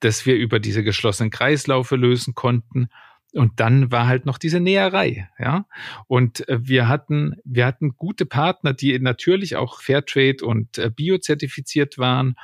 dass 0.00 0.26
wir 0.26 0.34
über 0.34 0.58
diese 0.58 0.82
geschlossenen 0.82 1.30
Kreislaufe 1.30 1.94
lösen 1.94 2.34
konnten. 2.34 2.88
Und 3.36 3.60
dann 3.60 3.92
war 3.92 4.06
halt 4.06 4.24
noch 4.24 4.38
diese 4.38 4.60
Näherei, 4.60 5.28
ja. 5.38 5.66
Und 6.06 6.48
äh, 6.48 6.58
wir 6.62 6.88
hatten, 6.88 7.36
wir 7.44 7.66
hatten 7.66 7.96
gute 7.96 8.24
Partner, 8.24 8.72
die 8.72 8.98
natürlich 8.98 9.56
auch 9.56 9.80
Fairtrade 9.80 10.44
und 10.44 10.78
äh, 10.78 10.90
Bio-zertifiziert 10.90 11.98
waren 11.98 12.36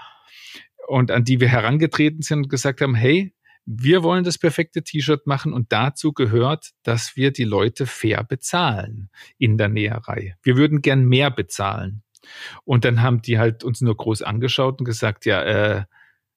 und 0.87 1.11
an 1.11 1.25
die 1.25 1.41
wir 1.41 1.49
herangetreten 1.49 2.23
sind 2.23 2.45
und 2.45 2.49
gesagt 2.49 2.81
haben, 2.83 2.95
hey, 2.95 3.35
wir 3.65 4.03
wollen 4.03 4.25
das 4.25 4.39
perfekte 4.39 4.83
T-Shirt 4.83 5.27
machen 5.27 5.53
und 5.53 5.73
dazu 5.73 6.13
gehört, 6.13 6.73
dass 6.83 7.17
wir 7.17 7.31
die 7.31 7.45
Leute 7.45 7.87
fair 7.87 8.25
bezahlen 8.25 9.09
in 9.39 9.57
der 9.57 9.69
Näherei. 9.69 10.37
Wir 10.43 10.57
würden 10.57 10.83
gern 10.83 11.05
mehr 11.05 11.31
bezahlen. 11.31 12.03
Und 12.65 12.85
dann 12.85 13.03
haben 13.03 13.23
die 13.23 13.39
halt 13.39 13.65
uns 13.65 13.81
nur 13.81 13.97
groß 13.97 14.23
angeschaut 14.23 14.81
und 14.81 14.85
gesagt, 14.85 15.27
ja, 15.27 15.43
äh, 15.43 15.85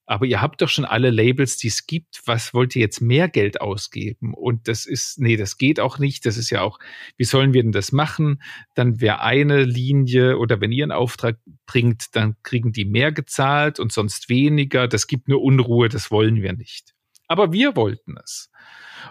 aber 0.05 0.25
ihr 0.25 0.41
habt 0.41 0.61
doch 0.61 0.69
schon 0.69 0.85
alle 0.85 1.09
Labels, 1.09 1.57
die 1.57 1.67
es 1.67 1.87
gibt. 1.87 2.21
Was 2.25 2.53
wollt 2.53 2.75
ihr 2.75 2.81
jetzt 2.81 3.01
mehr 3.01 3.27
Geld 3.27 3.59
ausgeben? 3.61 4.33
Und 4.33 4.67
das 4.67 4.85
ist, 4.85 5.19
nee, 5.19 5.35
das 5.35 5.57
geht 5.57 5.79
auch 5.79 5.97
nicht. 5.97 6.25
Das 6.25 6.37
ist 6.37 6.51
ja 6.51 6.61
auch, 6.61 6.79
wie 7.17 7.23
sollen 7.23 7.53
wir 7.53 7.63
denn 7.63 7.71
das 7.71 7.91
machen? 7.91 8.41
Dann 8.75 9.01
wäre 9.01 9.21
eine 9.21 9.63
Linie 9.63 10.37
oder 10.37 10.61
wenn 10.61 10.71
ihr 10.71 10.83
einen 10.83 10.91
Auftrag 10.91 11.39
bringt, 11.65 12.15
dann 12.15 12.35
kriegen 12.43 12.71
die 12.71 12.85
mehr 12.85 13.11
gezahlt 13.11 13.79
und 13.79 13.91
sonst 13.91 14.29
weniger. 14.29 14.87
Das 14.87 15.07
gibt 15.07 15.27
nur 15.27 15.41
Unruhe, 15.41 15.89
das 15.89 16.11
wollen 16.11 16.41
wir 16.41 16.53
nicht. 16.53 16.93
Aber 17.27 17.51
wir 17.51 17.75
wollten 17.75 18.15
es. 18.23 18.51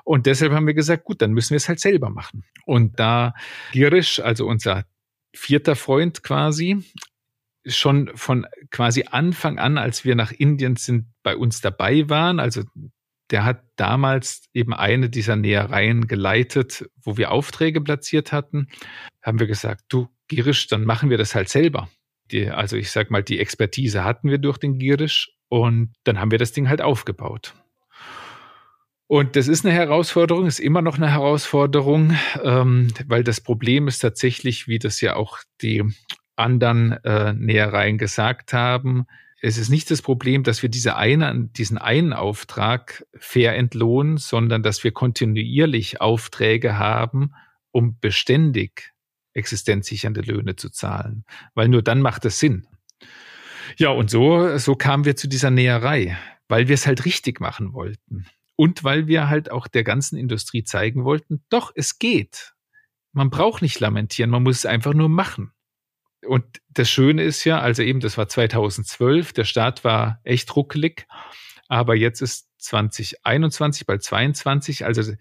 Und 0.04 0.26
deshalb 0.26 0.52
haben 0.52 0.66
wir 0.66 0.74
gesagt, 0.74 1.04
gut, 1.04 1.22
dann 1.22 1.32
müssen 1.32 1.50
wir 1.50 1.56
es 1.56 1.68
halt 1.68 1.80
selber 1.80 2.10
machen. 2.10 2.44
Und 2.66 3.00
da 3.00 3.34
Girish, 3.72 4.20
also 4.20 4.46
unser 4.46 4.84
vierter 5.34 5.74
Freund 5.74 6.22
quasi, 6.22 6.84
schon 7.66 8.10
von 8.14 8.46
quasi 8.70 9.04
Anfang 9.10 9.58
an, 9.58 9.78
als 9.78 10.04
wir 10.04 10.14
nach 10.14 10.32
Indien 10.32 10.76
sind, 10.76 11.06
bei 11.22 11.36
uns 11.36 11.60
dabei 11.60 12.08
waren. 12.08 12.40
Also 12.40 12.62
der 13.30 13.44
hat 13.44 13.62
damals 13.76 14.44
eben 14.52 14.74
eine 14.74 15.08
dieser 15.08 15.36
Nähereien 15.36 16.06
geleitet, 16.06 16.88
wo 17.02 17.16
wir 17.16 17.30
Aufträge 17.30 17.80
platziert 17.80 18.32
hatten. 18.32 18.68
Haben 19.22 19.40
wir 19.40 19.46
gesagt, 19.46 19.84
du 19.88 20.08
Girisch, 20.28 20.66
dann 20.66 20.84
machen 20.84 21.10
wir 21.10 21.18
das 21.18 21.34
halt 21.34 21.48
selber. 21.48 21.88
Die, 22.30 22.48
also 22.48 22.76
ich 22.76 22.90
sag 22.90 23.10
mal, 23.10 23.22
die 23.22 23.38
Expertise 23.38 24.04
hatten 24.04 24.30
wir 24.30 24.38
durch 24.38 24.58
den 24.58 24.78
Girisch 24.78 25.32
und 25.48 25.92
dann 26.04 26.20
haben 26.20 26.30
wir 26.30 26.38
das 26.38 26.52
Ding 26.52 26.68
halt 26.68 26.80
aufgebaut. 26.80 27.54
Und 29.06 29.36
das 29.36 29.48
ist 29.48 29.64
eine 29.64 29.74
Herausforderung, 29.74 30.46
ist 30.46 30.60
immer 30.60 30.80
noch 30.80 30.96
eine 30.96 31.10
Herausforderung, 31.10 32.16
ähm, 32.42 32.88
weil 33.06 33.22
das 33.22 33.40
Problem 33.40 33.86
ist 33.86 33.98
tatsächlich, 33.98 34.66
wie 34.66 34.78
das 34.78 35.00
ja 35.00 35.14
auch 35.16 35.38
die 35.60 35.84
anderen 36.36 36.92
äh, 37.04 37.32
Nähereien 37.32 37.98
gesagt 37.98 38.52
haben, 38.52 39.06
es 39.40 39.58
ist 39.58 39.68
nicht 39.68 39.90
das 39.90 40.00
Problem, 40.00 40.42
dass 40.42 40.62
wir 40.62 40.70
diese 40.70 40.96
eine, 40.96 41.48
diesen 41.54 41.76
einen 41.76 42.14
Auftrag 42.14 43.04
fair 43.18 43.54
entlohnen, 43.56 44.16
sondern 44.16 44.62
dass 44.62 44.84
wir 44.84 44.92
kontinuierlich 44.92 46.00
Aufträge 46.00 46.78
haben, 46.78 47.34
um 47.70 47.98
beständig 48.00 48.94
existenzsichernde 49.34 50.22
Löhne 50.22 50.56
zu 50.56 50.70
zahlen. 50.70 51.24
Weil 51.54 51.68
nur 51.68 51.82
dann 51.82 52.00
macht 52.00 52.24
es 52.24 52.38
Sinn. 52.38 52.66
Ja, 53.76 53.90
und 53.90 54.10
so, 54.10 54.56
so 54.56 54.76
kamen 54.76 55.04
wir 55.04 55.16
zu 55.16 55.28
dieser 55.28 55.50
Näherei, 55.50 56.16
weil 56.48 56.68
wir 56.68 56.74
es 56.74 56.86
halt 56.86 57.04
richtig 57.04 57.40
machen 57.40 57.74
wollten. 57.74 58.26
Und 58.56 58.84
weil 58.84 59.08
wir 59.08 59.28
halt 59.28 59.50
auch 59.50 59.66
der 59.66 59.84
ganzen 59.84 60.16
Industrie 60.16 60.64
zeigen 60.64 61.04
wollten, 61.04 61.44
doch, 61.50 61.72
es 61.74 61.98
geht. 61.98 62.54
Man 63.12 63.28
braucht 63.28 63.62
nicht 63.62 63.78
lamentieren, 63.80 64.30
man 64.30 64.42
muss 64.42 64.58
es 64.58 64.66
einfach 64.66 64.94
nur 64.94 65.08
machen. 65.08 65.52
Und 66.26 66.44
das 66.68 66.90
Schöne 66.90 67.22
ist 67.22 67.44
ja, 67.44 67.60
also 67.60 67.82
eben, 67.82 68.00
das 68.00 68.18
war 68.18 68.28
2012, 68.28 69.32
der 69.32 69.44
Start 69.44 69.84
war 69.84 70.20
echt 70.24 70.54
ruckelig, 70.56 71.06
aber 71.68 71.94
jetzt 71.94 72.20
ist 72.20 72.48
2021, 72.58 73.86
bald 73.86 74.02
22, 74.02 74.84
also 74.84 75.14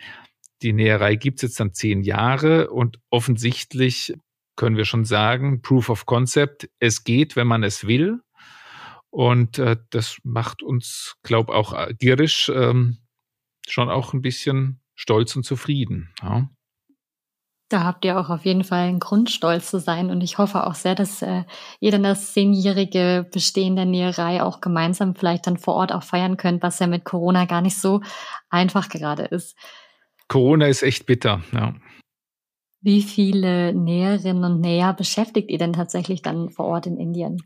die 0.61 0.73
Näherei 0.73 1.15
gibt 1.15 1.39
es 1.39 1.41
jetzt 1.43 1.59
dann 1.59 1.73
zehn 1.73 2.01
Jahre 2.01 2.69
und 2.69 2.99
offensichtlich 3.09 4.13
können 4.55 4.77
wir 4.77 4.85
schon 4.85 5.05
sagen, 5.05 5.61
Proof 5.61 5.89
of 5.89 6.05
Concept, 6.05 6.69
es 6.79 7.03
geht, 7.03 7.35
wenn 7.35 7.47
man 7.47 7.63
es 7.63 7.87
will. 7.87 8.21
Und 9.09 9.59
äh, 9.59 9.77
das 9.89 10.17
macht 10.23 10.63
uns, 10.63 11.17
glaube 11.23 11.53
auch 11.53 11.73
äh, 11.73 11.93
Girisch 11.93 12.49
ähm, 12.49 12.99
schon 13.67 13.89
auch 13.89 14.13
ein 14.13 14.21
bisschen 14.21 14.81
stolz 14.95 15.35
und 15.35 15.43
zufrieden. 15.43 16.13
Ja. 16.21 16.49
Da 17.73 17.85
habt 17.85 18.05
ihr 18.05 18.19
auch 18.19 18.29
auf 18.29 18.45
jeden 18.45 18.63
Fall 18.63 18.87
einen 18.87 18.99
Grund, 18.99 19.31
stolz 19.31 19.71
zu 19.71 19.79
sein. 19.79 20.11
Und 20.11 20.21
ich 20.21 20.37
hoffe 20.37 20.67
auch 20.67 20.75
sehr, 20.75 20.93
dass 20.93 21.23
äh, 21.23 21.43
ihr 21.79 21.89
dann 21.89 22.03
das 22.03 22.31
zehnjährige 22.31 23.27
Bestehen 23.33 23.75
der 23.75 23.85
Näherei 23.85 24.43
auch 24.43 24.61
gemeinsam 24.61 25.15
vielleicht 25.15 25.47
dann 25.47 25.57
vor 25.57 25.73
Ort 25.73 25.91
auch 25.91 26.03
feiern 26.03 26.37
könnt, 26.37 26.61
was 26.61 26.77
ja 26.77 26.85
mit 26.85 27.03
Corona 27.03 27.45
gar 27.45 27.61
nicht 27.61 27.75
so 27.79 28.01
einfach 28.51 28.89
gerade 28.89 29.23
ist. 29.23 29.57
Corona 30.27 30.67
ist 30.67 30.83
echt 30.83 31.07
bitter, 31.07 31.41
ja. 31.51 31.73
Wie 32.81 33.01
viele 33.01 33.73
Näherinnen 33.73 34.43
und 34.43 34.61
Näher 34.61 34.93
beschäftigt 34.93 35.49
ihr 35.49 35.57
denn 35.57 35.73
tatsächlich 35.73 36.21
dann 36.21 36.51
vor 36.51 36.65
Ort 36.65 36.85
in 36.85 36.97
Indien? 36.97 37.41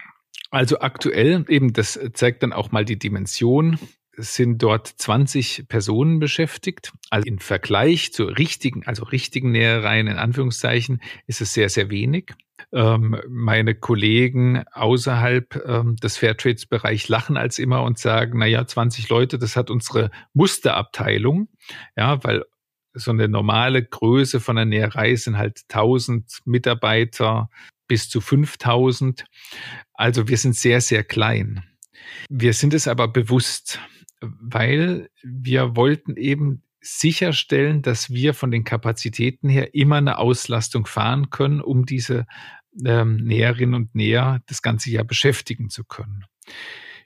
Also 0.52 0.80
aktuell, 0.80 1.46
eben, 1.48 1.72
das 1.72 1.98
zeigt 2.12 2.44
dann 2.44 2.52
auch 2.52 2.74
mal 2.74 2.84
die 2.84 3.00
Dimension 3.00 3.80
sind 4.18 4.64
dort 4.64 4.88
20 4.88 5.68
Personen 5.68 6.20
beschäftigt. 6.20 6.92
Also 7.12 7.26
im 7.26 7.38
Vergleich 7.38 8.12
zu 8.12 8.26
richtigen, 8.26 8.86
also 8.86 9.04
richtigen 9.04 9.52
Nähereien 9.52 10.08
in 10.08 10.18
Anführungszeichen, 10.18 11.02
ist 11.28 11.40
es 11.42 11.54
sehr, 11.54 11.70
sehr 11.70 11.90
wenig. 11.90 12.34
Ähm, 12.74 13.22
meine 13.30 13.76
Kollegen 13.76 14.64
außerhalb 14.72 15.64
ähm, 15.66 15.96
des 15.98 16.18
Fairtrades-Bereichs 16.18 17.08
lachen 17.08 17.38
als 17.38 17.60
immer 17.60 17.84
und 17.84 18.00
sagen, 18.00 18.40
na 18.40 18.48
ja, 18.48 18.66
20 18.66 19.08
Leute, 19.10 19.38
das 19.38 19.56
hat 19.56 19.70
unsere 19.70 20.10
Musterabteilung. 20.34 21.48
Ja, 21.96 22.24
weil 22.24 22.44
so 22.94 23.12
eine 23.12 23.28
normale 23.28 23.84
Größe 23.84 24.40
von 24.40 24.58
einer 24.58 24.66
Näherei 24.66 25.16
sind 25.16 25.38
halt 25.38 25.62
1000 25.70 26.40
Mitarbeiter 26.46 27.50
bis 27.88 28.10
zu 28.10 28.20
5000. 28.20 29.26
Also 29.94 30.28
wir 30.28 30.38
sind 30.38 30.56
sehr, 30.56 30.82
sehr 30.82 31.04
klein. 31.04 31.64
Wir 32.30 32.54
sind 32.54 32.74
es 32.74 32.88
aber 32.88 33.08
bewusst 33.08 33.80
weil 34.22 35.10
wir 35.24 35.76
wollten 35.76 36.16
eben 36.16 36.64
sicherstellen, 36.82 37.82
dass 37.82 38.10
wir 38.10 38.34
von 38.34 38.52
den 38.52 38.64
Kapazitäten 38.64 39.50
her 39.50 39.74
immer 39.74 39.98
eine 39.98 40.20
Auslastung 40.20 40.86
fahren 40.86 41.30
können, 41.30 41.62
um 41.62 41.86
diese 41.86 42.26
ähm, 42.86 43.18
Näherinnen 43.18 43.76
und 43.76 43.96
Näher 43.96 44.42
das 44.48 44.62
ganze 44.62 44.92
Jahr 44.92 45.04
beschäftigen 45.04 45.70
zu 45.70 45.84
können. 45.84 46.26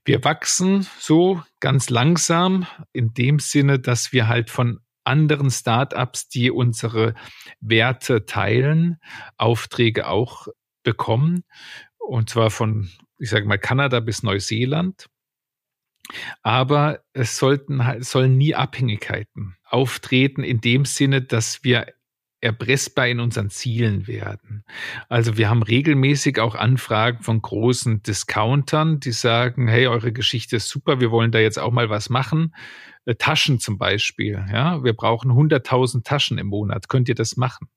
Wir 0.04 0.24
wachsen 0.24 0.88
so 1.00 1.42
ganz 1.60 1.90
langsam 1.90 2.66
in 2.92 3.14
dem 3.14 3.40
Sinne, 3.40 3.80
dass 3.80 4.12
wir 4.12 4.28
halt 4.28 4.50
von 4.50 4.80
anderen 5.04 5.52
Startups, 5.52 6.28
die 6.28 6.52
unsere 6.52 7.14
Werte 7.60 8.26
teilen, 8.26 8.98
Aufträge 9.38 10.08
auch 10.08 10.48
bekommen. 10.84 11.44
Und 11.98 12.30
zwar 12.30 12.50
von, 12.50 12.90
ich 13.18 13.30
sage 13.30 13.46
mal, 13.46 13.58
Kanada 13.58 14.00
bis 14.00 14.24
Neuseeland. 14.24 15.08
Aber 16.42 17.00
es 17.14 17.38
sollten 17.38 17.82
sollen 18.02 18.38
nie 18.38 18.56
Abhängigkeiten 18.56 19.56
auftreten 19.64 20.44
in 20.44 20.60
dem 20.62 20.86
Sinne, 20.86 21.22
dass 21.22 21.64
wir 21.64 21.88
erpressbar 22.42 23.08
in 23.08 23.20
unseren 23.20 23.50
Zielen 23.52 24.08
werden. 24.08 24.66
Also 25.10 25.38
wir 25.38 25.50
haben 25.50 25.62
regelmäßig 25.62 26.40
auch 26.40 26.56
Anfragen 26.56 27.22
von 27.22 27.42
großen 27.42 28.02
Discountern, 28.02 29.00
die 29.00 29.12
sagen, 29.12 29.68
hey, 29.68 29.88
eure 29.88 30.12
Geschichte 30.12 30.56
ist 30.56 30.68
super, 30.68 31.00
wir 31.00 31.12
wollen 31.12 31.32
da 31.32 31.40
jetzt 31.40 31.60
auch 31.60 31.72
mal 31.72 31.90
was 31.90 32.10
machen. 32.10 32.54
Äh, 33.06 33.16
Taschen 33.16 33.60
zum 33.60 33.78
Beispiel, 33.78 34.44
ja, 34.52 34.84
wir 34.84 34.94
brauchen 34.94 35.32
100.000 35.32 36.04
Taschen 36.04 36.40
im 36.40 36.48
Monat. 36.48 36.90
Könnt 36.90 37.08
ihr 37.10 37.16
das 37.16 37.38
machen? 37.38 37.70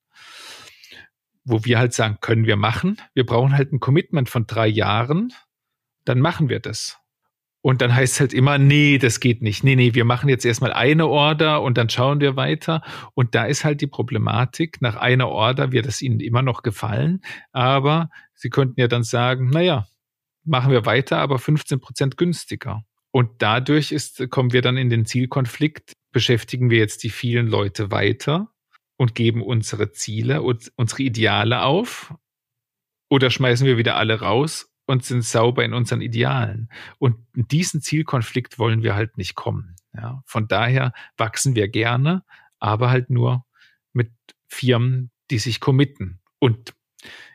Wo 1.45 1.65
wir 1.67 1.79
halt 1.79 1.93
sagen, 1.93 2.19
können 2.23 2.47
wir 2.47 2.57
machen. 2.57 2.97
Wir 3.13 3.27
brauchen 3.27 3.53
halt 3.55 3.71
ein 3.71 3.81
Commitment 3.81 4.31
von 4.31 4.47
drei 4.47 4.67
Jahren. 4.67 5.33
Dann 6.07 6.21
machen 6.21 6.49
wir 6.49 6.61
das. 6.61 6.99
Und 7.67 7.81
dann 7.81 7.95
heißt 7.95 8.13
es 8.13 8.21
halt 8.21 8.35
immer, 8.35 8.59
nee, 8.59 8.99
das 8.99 9.21
geht 9.21 9.41
nicht. 9.41 9.65
Nee, 9.65 9.75
nee, 9.75 9.95
wir 9.95 10.05
machen 10.05 10.29
jetzt 10.29 10.45
erstmal 10.45 10.75
eine 10.75 11.07
Order 11.07 11.63
und 11.63 11.79
dann 11.79 11.89
schauen 11.89 12.21
wir 12.21 12.37
weiter. 12.37 12.83
Und 13.15 13.35
da 13.35 13.47
ist 13.47 13.65
halt 13.65 13.81
die 13.81 13.87
Problematik, 13.87 14.83
nach 14.83 14.97
einer 14.97 15.31
Order 15.31 15.73
wird 15.73 15.87
es 15.87 16.03
Ihnen 16.03 16.21
immer 16.21 16.43
noch 16.43 16.63
gefallen. 16.63 17.23
Aber 17.53 18.11
Sie 18.35 18.51
könnten 18.51 18.79
ja 18.79 18.87
dann 18.87 19.03
sagen, 19.03 19.49
naja, 19.49 19.87
machen 20.45 20.73
wir 20.73 20.85
weiter, 20.85 21.21
aber 21.21 21.39
15 21.39 21.81
Prozent 21.81 22.19
günstiger. 22.19 22.85
Und 23.11 23.31
dadurch 23.39 23.93
ist, 23.93 24.29
kommen 24.29 24.53
wir 24.53 24.61
dann 24.61 24.77
in 24.77 24.91
den 24.91 25.07
Zielkonflikt, 25.07 25.95
beschäftigen 26.13 26.69
wir 26.69 26.77
jetzt 26.77 27.03
die 27.03 27.09
vielen 27.09 27.47
Leute 27.47 27.91
weiter 27.91 28.51
und 28.99 29.15
geben 29.15 29.41
unsere 29.41 29.91
Ziele 29.93 30.43
und 30.43 30.71
unsere 30.77 31.03
Ideale 31.03 31.63
auf 31.63 32.13
oder 33.09 33.31
schmeißen 33.31 33.67
wir 33.67 33.79
wieder 33.79 33.97
alle 33.97 34.21
raus 34.21 34.74
und 34.87 35.05
sind 35.05 35.23
sauber 35.23 35.65
in 35.65 35.75
unseren 35.75 36.01
Idealen. 36.01 36.69
Und 36.99 37.17
in 37.35 37.49
diesen 37.49 37.81
Zielkonflikt 37.81 38.59
wollen 38.59 38.83
wir 38.83 38.95
halt 38.95 39.17
nicht 39.17 39.35
kommen. 39.35 39.77
Ja, 39.95 40.23
von 40.27 40.49
daher 40.49 40.93
wachsen 41.17 41.55
wir 41.55 41.69
gerne, 41.69 42.25
aber 42.59 42.91
halt 42.91 43.11
nur 43.11 43.47
mit 43.93 44.13
Firmen, 44.47 45.11
die 45.31 45.39
sich 45.39 45.61
committen. 45.61 46.21
Und 46.39 46.75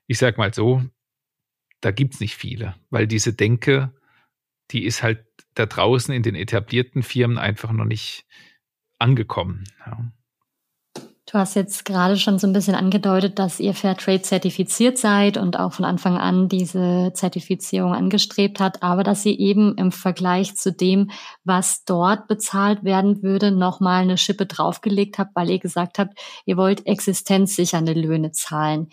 ich 0.07 0.17
sag 0.17 0.37
mal 0.37 0.53
so, 0.53 0.83
da 1.81 1.91
gibt's 1.91 2.19
nicht 2.19 2.35
viele, 2.35 2.75
weil 2.89 3.07
diese 3.07 3.33
Denke, 3.33 3.93
die 4.71 4.83
ist 4.83 5.01
halt 5.01 5.25
da 5.55 5.65
draußen 5.65 6.13
in 6.13 6.23
den 6.23 6.35
etablierten 6.35 7.03
Firmen 7.03 7.37
einfach 7.37 7.71
noch 7.71 7.85
nicht 7.85 8.25
angekommen. 8.99 9.63
Ja. 9.85 10.11
Du 11.31 11.37
hast 11.37 11.55
jetzt 11.55 11.85
gerade 11.85 12.17
schon 12.17 12.39
so 12.39 12.47
ein 12.47 12.53
bisschen 12.53 12.73
angedeutet, 12.73 13.37
dass 13.37 13.59
ihr 13.59 13.75
Fairtrade 13.75 14.23
zertifiziert 14.23 14.97
seid 14.97 15.37
und 15.37 15.59
auch 15.59 15.73
von 15.73 15.85
Anfang 15.85 16.17
an 16.17 16.49
diese 16.49 17.11
Zertifizierung 17.13 17.93
angestrebt 17.93 18.59
hat, 18.59 18.81
aber 18.81 19.03
dass 19.03 19.27
ihr 19.27 19.37
eben 19.37 19.77
im 19.77 19.91
Vergleich 19.91 20.55
zu 20.55 20.71
dem, 20.71 21.11
was 21.43 21.83
dort 21.85 22.27
bezahlt 22.27 22.83
werden 22.83 23.21
würde, 23.21 23.51
nochmal 23.51 24.01
eine 24.01 24.17
Schippe 24.17 24.47
draufgelegt 24.47 25.19
habt, 25.19 25.35
weil 25.35 25.51
ihr 25.51 25.59
gesagt 25.59 25.99
habt, 25.99 26.17
ihr 26.47 26.57
wollt 26.57 26.87
existenzsichernde 26.87 27.93
Löhne 27.93 28.31
zahlen. 28.31 28.87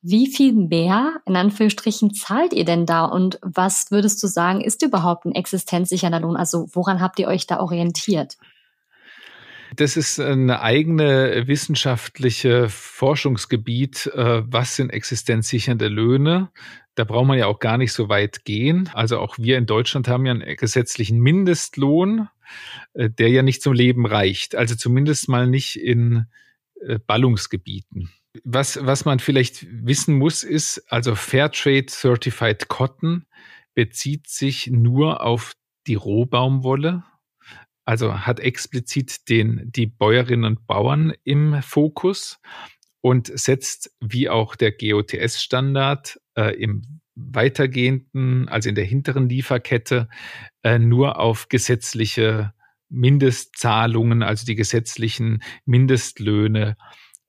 Wie 0.00 0.28
viel 0.28 0.52
mehr, 0.52 1.14
in 1.26 1.34
Anführungsstrichen, 1.34 2.14
zahlt 2.14 2.52
ihr 2.52 2.64
denn 2.64 2.86
da 2.86 3.04
und 3.04 3.40
was 3.42 3.90
würdest 3.90 4.22
du 4.22 4.28
sagen, 4.28 4.60
ist 4.60 4.80
überhaupt 4.82 5.24
ein 5.24 5.34
existenzsichernder 5.34 6.20
Lohn? 6.20 6.36
Also 6.36 6.68
woran 6.72 7.00
habt 7.00 7.18
ihr 7.18 7.26
euch 7.26 7.48
da 7.48 7.58
orientiert? 7.58 8.36
Das 9.76 9.96
ist 9.96 10.20
eine 10.20 10.60
eigene 10.60 11.46
wissenschaftliche 11.46 12.68
Forschungsgebiet. 12.68 14.06
Äh, 14.14 14.42
was 14.44 14.76
sind 14.76 14.90
existenzsichernde 14.90 15.88
Löhne? 15.88 16.50
Da 16.94 17.04
braucht 17.04 17.26
man 17.26 17.38
ja 17.38 17.46
auch 17.46 17.58
gar 17.58 17.78
nicht 17.78 17.92
so 17.92 18.08
weit 18.08 18.44
gehen. 18.44 18.90
Also 18.92 19.18
auch 19.18 19.38
wir 19.38 19.56
in 19.56 19.66
Deutschland 19.66 20.08
haben 20.08 20.26
ja 20.26 20.32
einen 20.32 20.56
gesetzlichen 20.56 21.18
Mindestlohn, 21.20 22.28
äh, 22.92 23.08
der 23.08 23.30
ja 23.30 23.42
nicht 23.42 23.62
zum 23.62 23.72
Leben 23.72 24.04
reicht. 24.04 24.54
Also 24.54 24.74
zumindest 24.74 25.28
mal 25.28 25.46
nicht 25.46 25.76
in 25.76 26.26
äh, 26.80 26.98
Ballungsgebieten. 26.98 28.10
Was, 28.44 28.78
was 28.84 29.04
man 29.04 29.18
vielleicht 29.18 29.66
wissen 29.70 30.16
muss, 30.16 30.42
ist, 30.42 30.84
also 30.88 31.14
Fairtrade 31.14 31.86
Certified 31.88 32.68
Cotton 32.68 33.26
bezieht 33.74 34.28
sich 34.28 34.68
nur 34.68 35.22
auf 35.22 35.52
die 35.86 35.94
Rohbaumwolle, 35.94 37.04
also 37.84 38.20
hat 38.20 38.40
explizit 38.40 39.28
den, 39.28 39.62
die 39.64 39.86
Bäuerinnen 39.86 40.44
und 40.44 40.66
Bauern 40.66 41.12
im 41.24 41.62
Fokus 41.62 42.40
und 43.00 43.26
setzt 43.38 43.94
wie 44.00 44.28
auch 44.28 44.54
der 44.54 44.72
GOTS-Standard 44.72 46.20
äh, 46.36 46.54
im 46.56 47.00
weitergehenden, 47.14 48.48
also 48.48 48.68
in 48.68 48.74
der 48.74 48.84
hinteren 48.84 49.28
Lieferkette, 49.28 50.08
äh, 50.62 50.78
nur 50.78 51.18
auf 51.18 51.48
gesetzliche 51.48 52.54
Mindestzahlungen, 52.88 54.22
also 54.22 54.46
die 54.46 54.54
gesetzlichen 54.54 55.42
Mindestlöhne, 55.64 56.76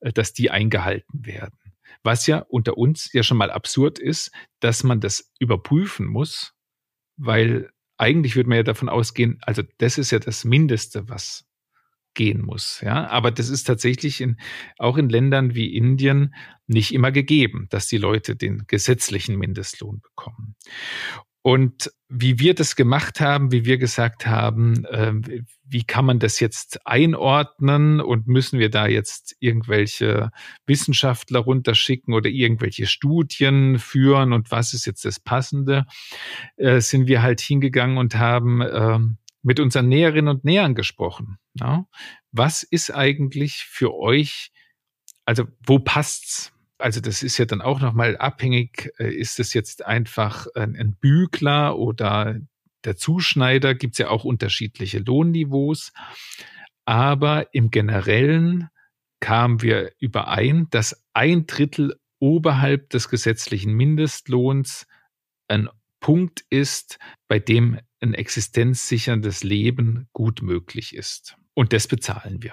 äh, 0.00 0.12
dass 0.12 0.32
die 0.32 0.50
eingehalten 0.50 1.26
werden. 1.26 1.58
Was 2.02 2.26
ja 2.26 2.38
unter 2.38 2.76
uns 2.76 3.12
ja 3.12 3.22
schon 3.22 3.38
mal 3.38 3.50
absurd 3.50 3.98
ist, 3.98 4.30
dass 4.60 4.84
man 4.84 5.00
das 5.00 5.32
überprüfen 5.38 6.06
muss, 6.06 6.54
weil 7.16 7.70
eigentlich 7.96 8.36
würde 8.36 8.48
man 8.48 8.56
ja 8.56 8.62
davon 8.62 8.88
ausgehen, 8.88 9.38
also 9.42 9.62
das 9.78 9.98
ist 9.98 10.10
ja 10.10 10.18
das 10.18 10.44
Mindeste, 10.44 11.08
was 11.08 11.44
gehen 12.14 12.42
muss. 12.42 12.80
Ja, 12.80 13.08
aber 13.08 13.30
das 13.30 13.48
ist 13.48 13.64
tatsächlich 13.64 14.20
in, 14.20 14.38
auch 14.78 14.96
in 14.96 15.08
Ländern 15.08 15.54
wie 15.54 15.74
Indien 15.74 16.34
nicht 16.66 16.94
immer 16.94 17.12
gegeben, 17.12 17.66
dass 17.70 17.88
die 17.88 17.98
Leute 17.98 18.36
den 18.36 18.64
gesetzlichen 18.66 19.36
Mindestlohn 19.36 20.00
bekommen. 20.00 20.54
Und 21.46 21.92
wie 22.08 22.38
wir 22.38 22.54
das 22.54 22.74
gemacht 22.74 23.20
haben, 23.20 23.52
wie 23.52 23.66
wir 23.66 23.76
gesagt 23.76 24.26
haben, 24.26 24.86
äh, 24.86 25.12
wie 25.62 25.84
kann 25.84 26.06
man 26.06 26.18
das 26.18 26.40
jetzt 26.40 26.86
einordnen 26.86 28.00
und 28.00 28.26
müssen 28.26 28.58
wir 28.58 28.70
da 28.70 28.86
jetzt 28.86 29.36
irgendwelche 29.40 30.30
Wissenschaftler 30.64 31.40
runterschicken 31.40 32.14
oder 32.14 32.30
irgendwelche 32.30 32.86
Studien 32.86 33.78
führen 33.78 34.32
und 34.32 34.50
was 34.50 34.72
ist 34.72 34.86
jetzt 34.86 35.04
das 35.04 35.20
Passende, 35.20 35.84
äh, 36.56 36.80
sind 36.80 37.08
wir 37.08 37.20
halt 37.20 37.42
hingegangen 37.42 37.98
und 37.98 38.14
haben 38.14 38.62
äh, 38.62 38.98
mit 39.42 39.60
unseren 39.60 39.88
Näherinnen 39.88 40.34
und 40.34 40.46
Nähern 40.46 40.74
gesprochen. 40.74 41.36
Ja? 41.60 41.86
Was 42.32 42.62
ist 42.62 42.90
eigentlich 42.90 43.66
für 43.68 43.94
euch, 43.94 44.50
also 45.26 45.44
wo 45.66 45.78
passt's? 45.78 46.53
Also 46.78 47.00
das 47.00 47.22
ist 47.22 47.38
ja 47.38 47.44
dann 47.44 47.60
auch 47.60 47.80
nochmal 47.80 48.16
abhängig, 48.16 48.92
äh, 48.98 49.12
ist 49.12 49.40
es 49.40 49.54
jetzt 49.54 49.84
einfach 49.84 50.46
ein, 50.54 50.96
Bügler 51.00 51.78
oder 51.78 52.40
der 52.84 52.96
Zuschneider, 52.96 53.74
gibt's 53.74 53.98
ja 53.98 54.08
auch 54.08 54.24
unterschiedliche 54.24 54.98
Lohnniveaus. 54.98 55.92
Aber 56.84 57.54
im 57.54 57.70
Generellen 57.70 58.68
kamen 59.20 59.62
wir 59.62 59.92
überein, 59.98 60.66
dass 60.70 61.02
ein 61.14 61.46
Drittel 61.46 61.94
oberhalb 62.18 62.90
des 62.90 63.08
gesetzlichen 63.08 63.72
Mindestlohns 63.72 64.86
ein 65.48 65.68
Punkt 66.00 66.44
ist, 66.50 66.98
bei 67.28 67.38
dem 67.38 67.78
ein 68.00 68.12
existenzsicherndes 68.12 69.42
Leben 69.42 70.08
gut 70.12 70.42
möglich 70.42 70.94
ist. 70.94 71.36
Und 71.54 71.72
das 71.72 71.88
bezahlen 71.88 72.42
wir. 72.42 72.52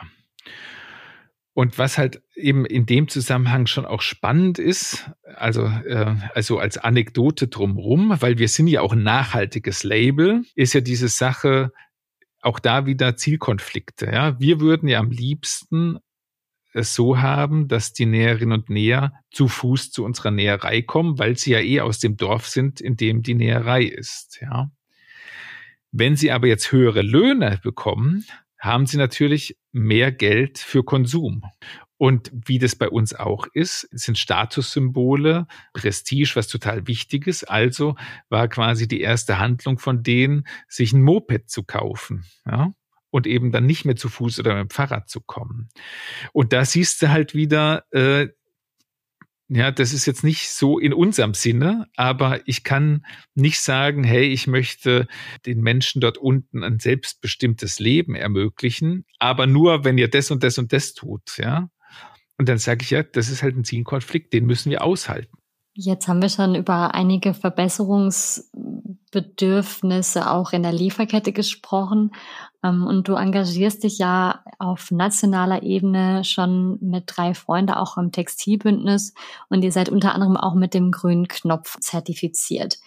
Und 1.54 1.78
was 1.78 1.98
halt 1.98 2.22
eben 2.36 2.66
in 2.66 2.86
dem 2.86 3.10
Zusammenhang 3.10 3.68
schon 3.68 3.86
auch 3.86 4.02
spannend 4.02 4.58
ist, 4.58 5.12
also, 5.36 5.66
äh, 5.66 6.16
also 6.34 6.60
als 6.60 6.78
Anekdote 6.78 7.50
drumrum, 7.50 8.16
weil 8.20 8.38
wir 8.38 8.48
sind 8.48 8.68
ja 8.68 8.82
auch 8.82 8.94
ein 8.94 9.04
nachhaltiges 9.04 9.84
Label, 9.84 10.44
ist 10.56 10.74
ja 10.74 10.82
diese 10.82 11.10
Sache 11.10 11.72
auch 12.42 12.60
da 12.60 12.86
wieder 12.86 13.18
Zielkonflikte. 13.18 14.06
Ja, 14.08 14.40
wir 14.40 14.62
würden 14.62 14.88
ja 14.88 15.00
am 15.00 15.12
liebsten 15.12 16.00
es 16.74 16.96
so 16.96 17.20
haben, 17.20 17.68
dass 17.68 17.92
die 17.92 18.06
Näherinnen 18.06 18.60
und 18.60 18.70
Näher 18.70 19.14
zu 19.30 19.50
Fuß 19.50 19.92
zu 19.92 20.06
unserer 20.06 20.32
Näherei 20.32 20.82
kommen, 20.82 21.20
weil 21.20 21.38
sie 21.38 21.52
ja 21.52 21.60
eh 21.60 21.82
aus 21.82 22.00
dem 22.00 22.16
Dorf 22.16 22.48
sind, 22.48 22.80
in 22.80 22.96
dem 22.96 23.24
die 23.24 23.34
Näherei 23.34 23.84
ist. 23.84 24.40
Ja. 24.42 24.72
Wenn 25.92 26.16
sie 26.16 26.32
aber 26.32 26.48
jetzt 26.48 26.72
höhere 26.72 27.02
Löhne 27.02 27.60
bekommen, 27.62 28.26
haben 28.62 28.86
sie 28.86 28.98
natürlich 28.98 29.58
mehr 29.74 30.12
Geld 30.14 30.60
für 30.60 30.84
Konsum. 30.84 31.44
Und 31.98 32.32
wie 32.34 32.58
das 32.58 32.76
bei 32.76 32.90
uns 32.90 33.14
auch 33.14 33.46
ist, 33.54 33.88
sind 33.92 34.18
Statussymbole, 34.18 35.46
Prestige, 35.74 36.32
was 36.36 36.48
total 36.48 36.88
wichtig 36.88 37.28
ist. 37.28 37.44
Also 37.44 37.96
war 38.30 38.48
quasi 38.48 38.88
die 38.88 39.02
erste 39.02 39.38
Handlung 39.38 39.78
von 39.78 40.02
denen, 40.02 40.48
sich 40.68 40.94
ein 40.94 41.02
Moped 41.04 41.50
zu 41.50 41.64
kaufen. 41.64 42.26
Ja? 42.46 42.74
und 43.12 43.28
eben 43.28 43.52
dann 43.52 43.66
nicht 43.66 43.86
mehr 43.86 43.96
zu 43.96 44.10
Fuß 44.10 44.40
oder 44.40 44.56
mit 44.56 44.70
dem 44.72 44.74
Fahrrad 44.74 45.10
zu 45.10 45.22
kommen. 45.22 45.70
Und 46.34 46.54
da 46.54 46.66
siehst 46.66 47.02
du 47.02 47.10
halt 47.10 47.36
wieder, 47.36 47.84
äh, 47.92 48.30
ja, 49.54 49.70
das 49.70 49.92
ist 49.92 50.06
jetzt 50.06 50.24
nicht 50.24 50.50
so 50.50 50.80
in 50.80 50.94
unserem 50.94 51.34
Sinne, 51.34 51.88
aber 51.98 52.40
ich 52.48 52.64
kann 52.64 53.06
nicht 53.36 53.60
sagen, 53.60 54.06
hey, 54.06 54.24
ich 54.24 54.48
möchte 54.48 55.08
den 55.46 55.60
Menschen 55.60 56.00
dort 56.00 56.18
unten 56.18 56.64
ein 56.64 56.80
selbstbestimmtes 56.80 57.78
Leben 57.80 58.16
ermöglichen, 58.16 59.06
aber 59.20 59.48
nur, 59.48 59.84
wenn 59.84 59.98
ihr 59.98 60.10
das 60.10 60.32
und 60.32 60.44
das 60.44 60.58
und 60.58 60.72
das 60.72 60.94
tut, 60.94 61.38
ja. 61.38 61.70
Und 62.38 62.48
dann 62.48 62.60
sage 62.60 62.84
ich 62.84 62.92
ja, 62.92 63.04
das 63.04 63.30
ist 63.30 63.44
halt 63.44 63.58
ein 63.58 63.66
Zielkonflikt, 63.66 64.32
den 64.32 64.46
müssen 64.46 64.72
wir 64.72 64.84
aushalten. 64.84 65.38
Jetzt 65.74 66.10
haben 66.10 66.22
wir 66.22 66.30
schon 66.30 66.56
über 66.56 66.94
einige 66.94 67.34
Verbesserungsbedürfnisse 67.34 70.30
auch 70.30 70.52
in 70.52 70.64
der 70.64 70.74
Lieferkette 70.74 71.32
gesprochen. 71.32 72.12
Ähm, 72.64 72.86
und 72.86 73.08
du 73.08 73.14
engagierst 73.14 73.84
dich 73.84 73.98
ja 73.98 74.44
auf 74.60 74.92
nationaler 74.92 75.64
Ebene 75.64 76.26
schon 76.26 76.78
mit 76.82 77.06
drei 77.08 77.34
Freunden 77.34 77.74
auch 77.74 77.98
im 77.98 78.12
Textilbündnis 78.12 79.14
und 79.50 79.64
ihr 79.64 79.72
seid 79.72 79.88
unter 79.90 80.14
anderem 80.14 80.36
auch 80.36 80.56
mit 80.56 80.74
dem 80.74 80.92
grünen 80.92 81.30
Knopf 81.30 81.80
zertifiziert. 81.80 82.80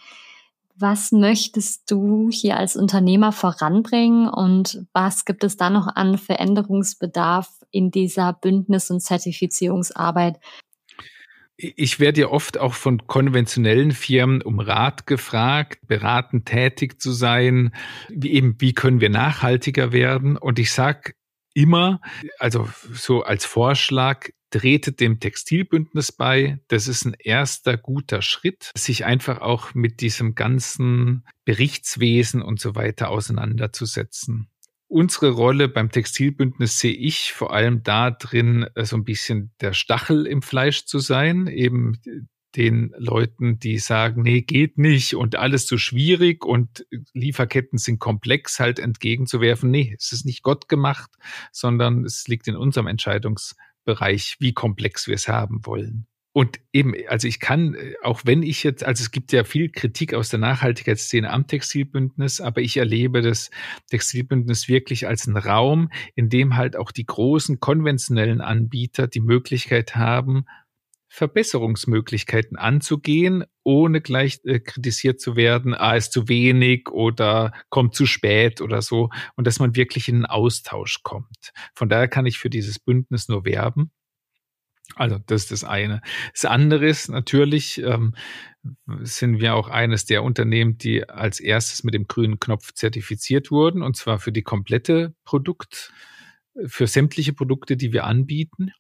Was 0.77 1.13
möchtest 1.13 1.91
du 1.91 2.29
hier 2.31 2.59
als 2.59 2.77
Unternehmer 2.77 3.33
voranbringen 3.33 4.29
und 4.29 4.85
was 4.93 5.25
gibt 5.25 5.45
es 5.45 5.57
da 5.57 5.71
noch 5.71 5.87
an 5.87 6.19
Veränderungsbedarf 6.19 7.49
in 7.71 7.93
dieser 7.93 8.33
Bündnis- 8.33 8.91
und 8.91 9.01
Zertifizierungsarbeit, 9.01 10.41
ich 11.57 12.01
werde 12.01 12.23
ja 12.23 12.29
oft 12.29 12.59
auch 12.59 12.75
von 12.75 13.07
konventionellen 13.07 13.93
Firmen 13.93 14.43
um 14.43 14.59
Rat 14.59 15.07
gefragt, 15.07 15.87
beratend 15.87 16.47
tätig 16.47 17.01
zu 17.01 17.13
sein, 17.13 17.75
wie 18.09 18.33
eben, 18.33 18.57
wie 18.59 18.73
können 18.73 19.01
wir 19.01 19.11
nachhaltiger 19.11 19.93
werden? 19.93 20.37
Und 20.37 20.59
ich 20.59 20.73
sage 20.73 21.15
immer, 21.55 22.01
also 22.39 22.69
so 22.93 23.23
als 23.23 23.45
Vorschlag, 23.45 24.29
tretet 24.51 25.01
dem 25.01 25.19
Textilbündnis 25.19 26.13
bei. 26.13 26.61
Das 26.69 26.87
ist 26.87 27.05
ein 27.05 27.17
erster 27.19 27.77
guter 27.77 28.23
Schritt, 28.23 28.71
sich 28.77 29.05
einfach 29.05 29.41
auch 29.41 29.75
mit 29.75 30.01
diesem 30.01 30.37
ganzen 30.37 31.27
Berichtswesen 31.45 32.41
und 32.41 32.61
so 32.61 32.77
weiter 32.77 33.11
auseinanderzusetzen. 33.11 34.49
Unsere 34.95 35.31
Rolle 35.31 35.67
beim 35.67 35.91
Textilbündnis 35.91 36.79
sehe 36.79 36.95
ich 36.95 37.33
vor 37.33 37.53
allem 37.53 37.83
da 37.83 38.13
drin, 38.13 38.65
äh, 38.77 38.85
so 38.85 38.95
ein 38.95 39.03
bisschen 39.03 39.51
der 39.61 39.73
Stachel 39.73 40.25
im 40.25 40.41
Fleisch 40.41 40.85
zu 40.85 41.01
sein, 41.01 41.49
eben 41.49 41.99
den 42.55 42.95
Leuten, 42.97 43.59
die 43.59 43.81
sagen, 43.81 44.23
nee, 44.23 44.43
geht 44.43 44.79
nicht 44.79 45.17
und 45.17 45.35
alles 45.35 45.67
zu 45.67 45.79
schwierig 45.79 46.45
und 46.45 46.87
Lieferketten 47.13 47.77
sind 47.77 47.99
komplex, 47.99 48.61
halt 48.61 48.79
entgegenzuwerfen, 48.79 49.69
nee, 49.69 49.97
es 49.99 50.13
ist 50.13 50.27
nicht 50.27 50.45
Gott 50.45 50.69
gemacht, 50.69 51.11
sondern 51.51 52.05
es 52.05 52.29
liegt 52.29 52.47
in 52.47 52.55
unserem 52.55 52.87
Entscheidungsbereich, 52.87 54.37
wie 54.39 54.53
komplex 54.53 55.09
wir 55.09 55.17
es 55.17 55.27
haben 55.27 55.67
wollen. 55.67 56.07
Und 56.37 56.59
eben, 56.73 56.95
also 57.07 57.29
ich 57.29 57.39
kann, 57.39 57.75
äh, 57.75 57.95
auch 58.03 58.23
wenn 58.25 58.43
ich 58.43 58.65
jetzt, 58.65 58.85
also 58.85 59.03
es 59.03 59.13
gibt 59.13 59.31
ja 59.31 59.45
viel 59.45 59.71
Kritik 59.71 60.15
aus 60.15 60.31
der 60.31 60.41
Nachhaltigkeitsszene 60.41 61.31
am 61.31 61.47
Textilbündnis, 61.47 62.41
aber 62.41 62.61
ich 62.61 62.77
erlebe 62.77 63.23
das 63.23 63.53
Textilbündnis 63.89 64.67
wirklich 64.67 65.07
als 65.07 65.29
einen 65.29 65.37
Raum, 65.37 65.91
in 66.17 66.31
dem 66.31 66.57
halt 66.57 66.75
auch 66.75 66.91
die 66.91 67.07
großen 67.07 67.61
konventionellen 67.61 68.41
Anbieter 68.41 69.07
die 69.07 69.21
Möglichkeit 69.21 69.95
haben, 69.95 70.45
Verbesserungsmöglichkeiten 71.09 72.59
anzugehen, 72.59 73.45
ohne 73.63 74.01
gleich 74.01 74.41
äh, 74.43 74.59
kritisiert 74.59 75.21
zu 75.21 75.37
werden, 75.37 75.73
ah, 75.73 75.95
ist 75.95 76.13
zu 76.13 76.29
wenig 76.29 76.89
oder 76.91 77.53
kommt 77.69 77.95
zu 77.95 78.07
spät 78.07 78.61
oder 78.61 78.83
so, 78.83 79.11
und 79.37 79.47
dass 79.47 79.61
man 79.61 79.77
wirklich 79.77 80.09
in 80.09 80.17
einen 80.17 80.27
Austausch 80.27 81.05
kommt. 81.05 81.53
Von 81.77 81.89
daher 81.89 82.09
kann 82.09 82.27
ich 82.27 82.39
für 82.39 82.51
dieses 82.51 82.81
Bündnis 82.81 83.29
nur 83.29 83.45
werben. 83.45 83.93
Also 84.97 85.19
das 85.27 85.43
ist 85.43 85.53
das 85.53 85.65
eine. 85.65 86.03
Das 86.33 86.45
andere 86.45 86.87
ist 86.87 87.09
natürlich, 87.09 87.83
ähm, 87.83 88.15
sind 89.01 89.41
wir 89.41 89.55
auch 89.55 89.69
eines 89.69 90.05
der 90.07 90.23
Unternehmen, 90.23 90.79
die 90.79 91.09
als 91.09 91.41
erstes 91.41 91.85
mit 91.85 91.95
dem 91.95 92.07
grünen 92.07 92.39
Knopf 92.39 92.73
zertifiziert 92.73 93.51
wurden, 93.51 93.83
und 93.83 93.97
zwar 93.97 94.19
für 94.19 94.33
die 94.33 94.43
komplette 94.43 95.15
Produkt, 95.25 95.93
für 96.67 96.87
sämtliche 96.87 97.33
Produkte, 97.33 97.77
die 97.77 97.93
wir 97.93 98.05
anbieten. 98.05 98.73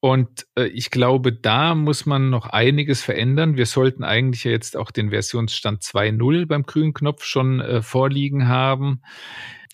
Und 0.00 0.46
äh, 0.56 0.66
ich 0.66 0.90
glaube, 0.90 1.32
da 1.32 1.74
muss 1.74 2.06
man 2.06 2.30
noch 2.30 2.46
einiges 2.46 3.02
verändern. 3.02 3.56
Wir 3.56 3.66
sollten 3.66 4.04
eigentlich 4.04 4.44
jetzt 4.44 4.76
auch 4.76 4.90
den 4.90 5.10
Versionsstand 5.10 5.82
2.0 5.82 6.46
beim 6.46 6.62
grünen 6.62 6.94
Knopf 6.94 7.24
schon 7.24 7.60
äh, 7.60 7.82
vorliegen 7.82 8.46
haben. 8.46 9.02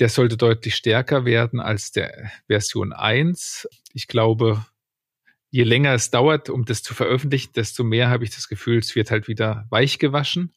Der 0.00 0.09
sollte 0.09 0.37
deutlich 0.37 0.74
stärker 0.74 1.24
werden 1.24 1.61
als 1.61 1.92
der 1.92 2.31
Version 2.46 2.92
1. 2.92 3.68
Ich 3.92 4.09
glaube, 4.09 4.64
je 5.52 5.64
länger 5.64 5.92
es 5.92 6.10
dauert, 6.10 6.48
um 6.48 6.64
das 6.64 6.82
zu 6.82 6.94
veröffentlichen, 6.94 7.52
desto 7.54 7.84
mehr 7.84 8.08
habe 8.08 8.24
ich 8.24 8.30
das 8.30 8.48
Gefühl, 8.48 8.78
es 8.78 8.96
wird 8.96 9.10
halt 9.10 9.28
wieder 9.28 9.66
weich 9.68 9.98
gewaschen. 9.98 10.52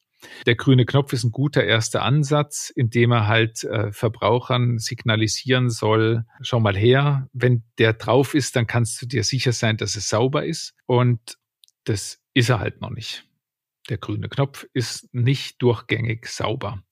Der 0.46 0.56
grüne 0.56 0.86
Knopf 0.86 1.12
ist 1.12 1.22
ein 1.22 1.30
guter 1.30 1.62
erster 1.62 2.02
Ansatz, 2.02 2.72
indem 2.74 3.12
er 3.12 3.26
halt 3.28 3.62
äh, 3.64 3.92
Verbrauchern 3.92 4.78
signalisieren 4.78 5.68
soll, 5.68 6.24
schau 6.40 6.58
mal 6.58 6.76
her, 6.76 7.28
wenn 7.34 7.62
der 7.78 7.92
drauf 7.92 8.34
ist, 8.34 8.56
dann 8.56 8.66
kannst 8.66 9.00
du 9.00 9.06
dir 9.06 9.22
sicher 9.22 9.52
sein, 9.52 9.76
dass 9.76 9.94
es 9.94 10.08
sauber 10.08 10.46
ist. 10.46 10.74
Und 10.86 11.38
das 11.84 12.18
ist 12.32 12.48
er 12.48 12.58
halt 12.58 12.80
noch 12.80 12.90
nicht. 12.90 13.24
Der 13.88 13.98
grüne 13.98 14.28
Knopf 14.28 14.66
ist 14.72 15.12
nicht 15.14 15.62
durchgängig 15.62 16.26
sauber. 16.26 16.82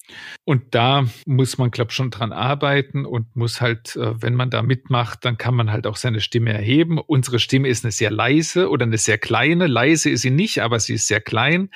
Und 0.45 0.75
da 0.75 1.07
muss 1.27 1.59
man, 1.59 1.71
glaube 1.71 1.91
ich, 1.91 1.97
schon 1.97 2.11
dran 2.11 2.33
arbeiten 2.33 3.07
und 3.07 3.35
muss 3.35 3.61
halt, 3.61 3.97
äh, 3.97 4.21
wenn 4.23 4.35
man 4.35 4.51
da 4.51 4.63
mitmacht, 4.63 5.25
dann 5.25 5.39
kann 5.39 5.55
man 5.55 5.73
halt 5.73 5.87
auch 5.87 5.97
seine 5.97 6.21
Stimme 6.21 6.53
erheben. 6.53 6.99
Unsere 6.99 7.39
Stimme 7.39 7.69
ist 7.69 7.85
eine 7.85 7.93
sehr 7.93 8.11
leise 8.11 8.69
oder 8.69 8.85
eine 8.85 8.99
sehr 8.99 9.19
kleine. 9.19 9.67
Leise 9.67 10.11
ist 10.11 10.23
sie 10.23 10.31
nicht, 10.31 10.61
aber 10.61 10.79
sie 10.79 10.95
ist 10.95 11.09
sehr 11.09 11.21
klein. 11.21 11.71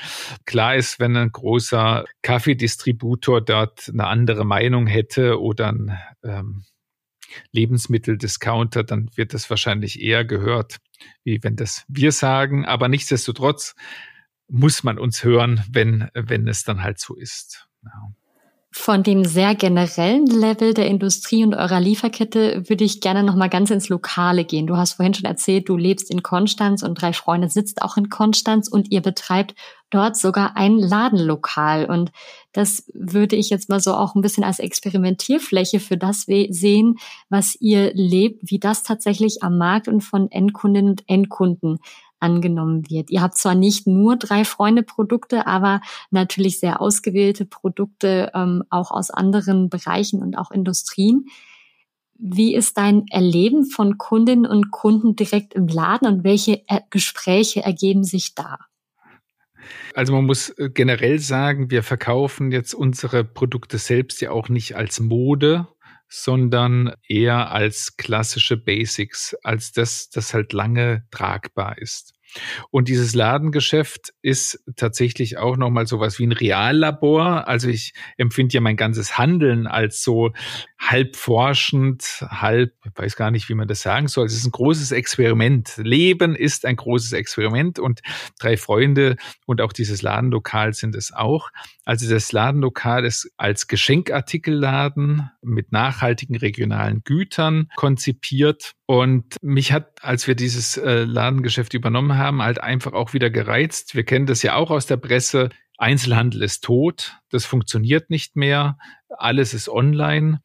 Klar 0.44 0.76
ist, 0.76 1.00
wenn 1.00 1.16
ein 1.16 1.33
großer 1.33 2.04
Kaffeedistributor 2.22 3.40
dort 3.40 3.88
eine 3.88 4.07
andere 4.07 4.44
Meinung 4.44 4.87
hätte 4.87 5.40
oder 5.40 5.68
ein 5.68 5.98
ähm, 6.22 6.64
Lebensmitteldiscounter, 7.52 8.85
dann 8.85 9.11
wird 9.14 9.35
das 9.35 9.48
wahrscheinlich 9.50 10.00
eher 10.00 10.24
gehört, 10.24 10.78
wie 11.24 11.42
wenn 11.42 11.57
das 11.57 11.85
wir 11.88 12.12
sagen. 12.12 12.66
Aber 12.66 12.88
nichtsdestotrotz 12.88 13.74
muss 14.48 14.82
man 14.82 14.98
uns 14.98 15.24
hören, 15.24 15.62
wenn, 15.70 16.08
wenn 16.14 16.48
es 16.48 16.64
dann 16.64 16.82
halt 16.82 16.98
so 16.98 17.14
ist. 17.14 17.68
Ja. 17.84 17.90
Von 18.70 19.02
dem 19.02 19.24
sehr 19.24 19.54
generellen 19.54 20.26
Level 20.26 20.74
der 20.74 20.88
Industrie 20.88 21.42
und 21.42 21.54
eurer 21.54 21.80
Lieferkette 21.80 22.68
würde 22.68 22.84
ich 22.84 23.00
gerne 23.00 23.22
noch 23.22 23.34
mal 23.34 23.48
ganz 23.48 23.70
ins 23.70 23.88
Lokale 23.88 24.44
gehen. 24.44 24.66
Du 24.66 24.76
hast 24.76 24.92
vorhin 24.92 25.14
schon 25.14 25.24
erzählt, 25.24 25.70
du 25.70 25.76
lebst 25.78 26.11
in 26.11 26.22
Konstanz 26.22 26.82
und 26.82 27.00
drei 27.00 27.14
Freunde 27.14 27.48
sitzt 27.48 27.80
auch 27.80 27.96
in 27.96 28.11
Konstanz 28.11 28.68
und 28.68 28.92
ihr 28.92 29.00
betreibt 29.00 29.54
dort 29.88 30.18
sogar 30.18 30.56
ein 30.58 30.76
Ladenlokal. 30.76 31.87
Und 31.87 32.12
das 32.52 32.84
würde 32.92 33.37
ich 33.37 33.48
jetzt 33.48 33.70
mal 33.70 33.80
so 33.80 33.94
auch 33.94 34.14
ein 34.14 34.20
bisschen 34.20 34.44
als 34.44 34.58
Experimentierfläche 34.58 35.80
für 35.80 35.96
das 35.96 36.26
sehen, 36.26 36.98
was 37.30 37.56
ihr 37.61 37.92
lebt, 37.94 38.50
wie 38.50 38.58
das 38.58 38.82
tatsächlich 38.82 39.42
am 39.42 39.56
Markt 39.56 39.88
und 39.88 40.02
von 40.02 40.30
Endkundinnen 40.30 40.90
und 40.90 41.04
Endkunden 41.06 41.78
angenommen 42.20 42.88
wird. 42.88 43.11
Ihr 43.11 43.22
habt 43.22 43.37
zwar 43.37 43.54
nicht 43.54 43.87
nur 43.87 44.16
drei 44.16 44.44
Freunde 44.44 44.83
Produkte, 44.83 45.46
aber 45.46 45.81
natürlich 46.11 46.61
sehr 46.61 46.81
ausgewählte 46.81 47.44
Produkte 47.44 48.31
ähm, 48.35 48.64
auch 48.70 48.90
aus 48.90 49.11
anderen 49.11 49.68
Bereichen 49.68 50.22
und 50.22 50.37
auch 50.37 50.50
Industrien. 50.50 51.26
Wie 52.18 52.54
ist 52.54 52.76
dein 52.76 53.07
Erleben 53.09 53.64
von 53.64 53.96
Kundinnen 53.96 54.46
und 54.46 54.70
Kunden 54.72 55.14
direkt 55.14 55.54
im 55.54 55.68
Laden 55.68 56.09
und 56.09 56.24
welche 56.24 56.62
er 56.66 56.83
Gespräche 56.90 57.62
ergeben 57.62 58.02
sich 58.02 58.35
da? 58.35 58.59
Also 59.94 60.12
man 60.12 60.26
muss 60.26 60.50
äh, 60.50 60.70
generell 60.72 61.18
sagen, 61.18 61.70
wir 61.70 61.83
verkaufen 61.83 62.50
jetzt 62.52 62.74
unsere 62.74 63.24
Produkte 63.24 63.78
selbst 63.78 64.20
ja 64.20 64.31
auch 64.31 64.48
nicht 64.48 64.76
als 64.76 65.00
Mode, 65.00 65.68
sondern 66.09 66.94
eher 67.07 67.51
als 67.51 67.97
klassische 67.97 68.57
Basics, 68.57 69.37
als 69.42 69.73
das, 69.73 70.11
das 70.11 70.35
halt 70.35 70.53
lange 70.53 71.05
tragbar 71.11 71.79
ist. 71.79 72.14
Und 72.71 72.88
dieses 72.88 73.14
Ladengeschäft 73.14 74.12
ist 74.23 74.62
tatsächlich 74.77 75.38
auch 75.38 75.57
nochmal 75.57 75.87
sowas 75.87 76.18
wie 76.18 76.27
ein 76.27 76.33
Reallabor. 76.33 77.49
Also 77.49 77.68
ich 77.68 77.94
empfinde 78.16 78.55
ja 78.55 78.61
mein 78.61 78.77
ganzes 78.77 79.16
Handeln 79.16 79.66
als 79.66 80.03
so 80.03 80.33
halb 80.78 81.16
forschend, 81.16 82.24
halb, 82.28 82.72
ich 82.84 82.92
weiß 82.94 83.16
gar 83.16 83.30
nicht, 83.30 83.48
wie 83.48 83.54
man 83.54 83.66
das 83.66 83.82
sagen 83.82 84.06
soll. 84.06 84.26
Es 84.26 84.34
ist 84.34 84.46
ein 84.46 84.52
großes 84.52 84.92
Experiment. 84.92 85.74
Leben 85.76 86.36
ist 86.36 86.64
ein 86.64 86.76
großes 86.76 87.12
Experiment 87.12 87.78
und 87.78 88.00
drei 88.38 88.56
Freunde 88.56 89.16
und 89.44 89.60
auch 89.60 89.72
dieses 89.72 90.02
Ladenlokal 90.02 90.74
sind 90.74 90.94
es 90.94 91.12
auch. 91.12 91.50
Also 91.84 92.08
das 92.08 92.30
Ladenlokal 92.32 93.04
ist 93.04 93.30
als 93.36 93.66
Geschenkartikelladen 93.66 95.30
mit 95.42 95.72
nachhaltigen 95.72 96.36
regionalen 96.36 97.02
Gütern 97.02 97.70
konzipiert. 97.76 98.72
Und 98.86 99.36
mich 99.42 99.72
hat, 99.72 100.02
als 100.02 100.26
wir 100.26 100.34
dieses 100.34 100.76
äh, 100.76 101.04
Ladengeschäft 101.04 101.74
übernommen 101.74 102.16
haben, 102.16 102.40
halt 102.42 102.60
einfach 102.60 102.92
auch 102.92 103.12
wieder 103.12 103.30
gereizt. 103.30 103.94
Wir 103.94 104.04
kennen 104.04 104.26
das 104.26 104.42
ja 104.42 104.54
auch 104.54 104.70
aus 104.70 104.86
der 104.86 104.96
Presse. 104.96 105.50
Einzelhandel 105.78 106.42
ist 106.42 106.64
tot, 106.64 107.16
das 107.30 107.46
funktioniert 107.46 108.10
nicht 108.10 108.36
mehr, 108.36 108.78
alles 109.08 109.54
ist 109.54 109.68
online. 109.68 110.42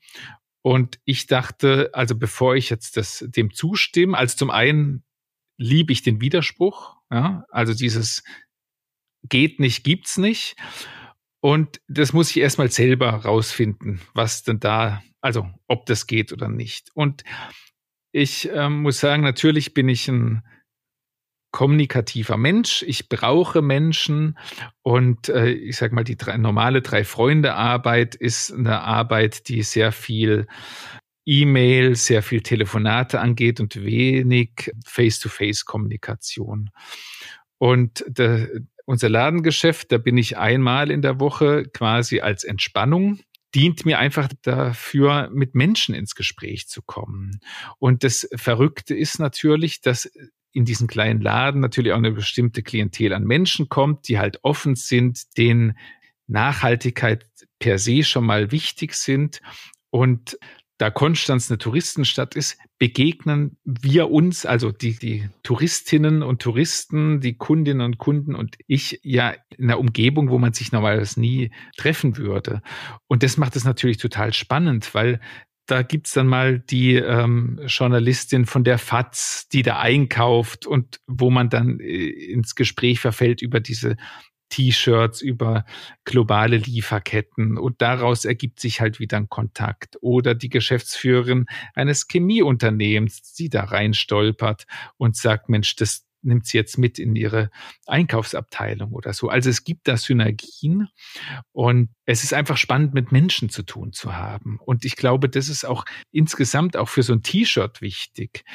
Und 0.61 0.99
ich 1.03 1.27
dachte, 1.27 1.89
also 1.93 2.15
bevor 2.15 2.55
ich 2.55 2.69
jetzt 2.69 2.95
das, 2.95 3.25
dem 3.27 3.53
zustimme, 3.53 4.17
als 4.17 4.37
zum 4.37 4.49
einen 4.49 5.03
liebe 5.57 5.91
ich 5.91 6.03
den 6.03 6.21
Widerspruch, 6.21 6.95
ja, 7.11 7.45
also 7.49 7.73
dieses 7.73 8.23
geht 9.27 9.59
nicht, 9.59 9.83
gibt's 9.83 10.17
nicht. 10.17 10.55
Und 11.41 11.81
das 11.87 12.13
muss 12.13 12.29
ich 12.29 12.37
erstmal 12.37 12.71
selber 12.71 13.09
rausfinden, 13.09 14.01
was 14.13 14.43
denn 14.43 14.59
da, 14.59 15.03
also 15.19 15.49
ob 15.67 15.85
das 15.85 16.07
geht 16.07 16.31
oder 16.31 16.47
nicht. 16.47 16.91
Und 16.93 17.23
ich 18.11 18.49
äh, 18.49 18.69
muss 18.69 18.99
sagen, 18.99 19.23
natürlich 19.23 19.73
bin 19.73 19.89
ich 19.89 20.07
ein 20.07 20.43
kommunikativer 21.53 22.35
Mensch. 22.35 22.83
Ich 22.85 23.07
brauche 23.07 23.61
Menschen 23.61 24.37
und 24.81 25.29
äh, 25.29 25.51
ich 25.51 25.77
sage 25.77 25.93
mal, 25.95 26.03
die 26.03 26.17
drei, 26.17 26.35
normale 26.35 26.81
Drei-Freunde-Arbeit 26.81 28.15
ist 28.15 28.51
eine 28.51 28.81
Arbeit, 28.81 29.47
die 29.47 29.61
sehr 29.61 29.91
viel 29.91 30.47
E-Mail, 31.25 31.95
sehr 31.95 32.23
viel 32.23 32.41
Telefonate 32.41 33.21
angeht 33.21 33.59
und 33.59 33.81
wenig 33.81 34.71
Face-to-Face-Kommunikation. 34.83 36.71
Und 37.59 38.03
der, 38.07 38.49
unser 38.85 39.09
Ladengeschäft, 39.09 39.91
da 39.91 39.99
bin 39.99 40.17
ich 40.17 40.37
einmal 40.37 40.89
in 40.89 41.03
der 41.03 41.19
Woche 41.19 41.65
quasi 41.71 42.19
als 42.19 42.43
Entspannung 42.43 43.19
dient 43.55 43.85
mir 43.85 43.99
einfach 43.99 44.29
dafür, 44.41 45.29
mit 45.31 45.55
Menschen 45.55 45.95
ins 45.95 46.15
Gespräch 46.15 46.67
zu 46.67 46.81
kommen. 46.81 47.39
Und 47.77 48.03
das 48.03 48.27
Verrückte 48.35 48.95
ist 48.95 49.19
natürlich, 49.19 49.81
dass 49.81 50.11
in 50.51 50.65
diesen 50.65 50.87
kleinen 50.87 51.21
Laden 51.21 51.61
natürlich 51.61 51.91
auch 51.91 51.97
eine 51.97 52.11
bestimmte 52.11 52.61
Klientel 52.63 53.13
an 53.13 53.23
Menschen 53.23 53.69
kommt, 53.69 54.07
die 54.07 54.19
halt 54.19 54.39
offen 54.43 54.75
sind, 54.75 55.37
denen 55.37 55.77
Nachhaltigkeit 56.27 57.25
per 57.59 57.79
se 57.79 58.03
schon 58.03 58.25
mal 58.25 58.51
wichtig 58.51 58.93
sind. 58.93 59.41
Und 59.89 60.37
da 60.83 60.89
Konstanz 60.89 61.49
eine 61.49 61.57
Touristenstadt 61.57 62.35
ist, 62.35 62.57
begegnen 62.77 63.55
wir 63.63 64.11
uns, 64.11 64.45
also 64.45 64.73
die, 64.73 64.99
die 64.99 65.29
Touristinnen 65.41 66.21
und 66.21 66.41
Touristen, 66.41 67.21
die 67.21 67.37
Kundinnen 67.37 67.79
und 67.79 67.99
Kunden 67.99 68.35
und 68.35 68.57
ich 68.67 68.99
ja 69.01 69.33
in 69.57 69.63
einer 69.63 69.79
Umgebung, 69.79 70.29
wo 70.29 70.39
man 70.39 70.51
sich 70.51 70.73
normalerweise 70.73 71.21
nie 71.21 71.51
treffen 71.77 72.17
würde. 72.17 72.61
Und 73.07 73.23
das 73.23 73.37
macht 73.37 73.55
es 73.55 73.63
natürlich 73.63 73.95
total 73.95 74.33
spannend, 74.33 74.93
weil 74.93 75.21
da 75.67 75.83
gibt's 75.83 76.11
dann 76.11 76.27
mal 76.27 76.59
die 76.59 76.95
ähm, 76.95 77.61
Journalistin 77.65 78.45
von 78.45 78.65
der 78.65 78.77
FAZ, 78.77 79.47
die 79.53 79.61
da 79.61 79.79
einkauft 79.79 80.67
und 80.67 80.99
wo 81.07 81.29
man 81.29 81.49
dann 81.49 81.79
äh, 81.79 82.09
ins 82.09 82.55
Gespräch 82.55 82.99
verfällt 82.99 83.41
über 83.41 83.61
diese 83.61 83.95
T-Shirts, 84.53 85.21
über 85.21 85.65
globale 86.05 86.57
Lieferketten 86.57 87.57
und 87.57 87.81
daraus 87.81 88.23
ergibt 88.23 88.59
sich 88.59 88.81
halt 88.81 88.99
wieder 88.99 89.17
ein 89.17 89.27
Kontakt. 89.27 89.97
Oder 90.01 90.35
die 90.35 90.49
Geschäftsführerin 90.49 91.47
eines 91.73 92.05
Chemieunternehmens, 92.07 93.33
die 93.33 93.49
da 93.49 93.63
reinstolpert 93.63 94.67
und 94.97 95.15
sagt, 95.15 95.49
Mensch, 95.49 95.75
das 95.75 96.05
nimmt 96.21 96.45
sie 96.45 96.57
jetzt 96.57 96.77
mit 96.77 96.99
in 96.99 97.15
ihre 97.15 97.49
Einkaufsabteilung 97.87 98.91
oder 98.93 99.13
so. 99.13 99.27
Also 99.27 99.49
es 99.49 99.63
gibt 99.63 99.87
da 99.87 99.97
Synergien 99.97 100.87
und 101.51 101.89
es 102.05 102.23
ist 102.23 102.33
einfach 102.33 102.57
spannend, 102.57 102.93
mit 102.93 103.11
Menschen 103.11 103.49
zu 103.49 103.63
tun 103.63 103.91
zu 103.91 104.15
haben. 104.15 104.59
Und 104.63 104.85
ich 104.85 104.95
glaube, 104.95 105.29
das 105.29 105.49
ist 105.49 105.65
auch 105.65 105.83
insgesamt 106.11 106.77
auch 106.77 106.89
für 106.89 107.01
so 107.03 107.13
ein 107.13 107.23
T-Shirt 107.23 107.81
wichtig. 107.81 108.45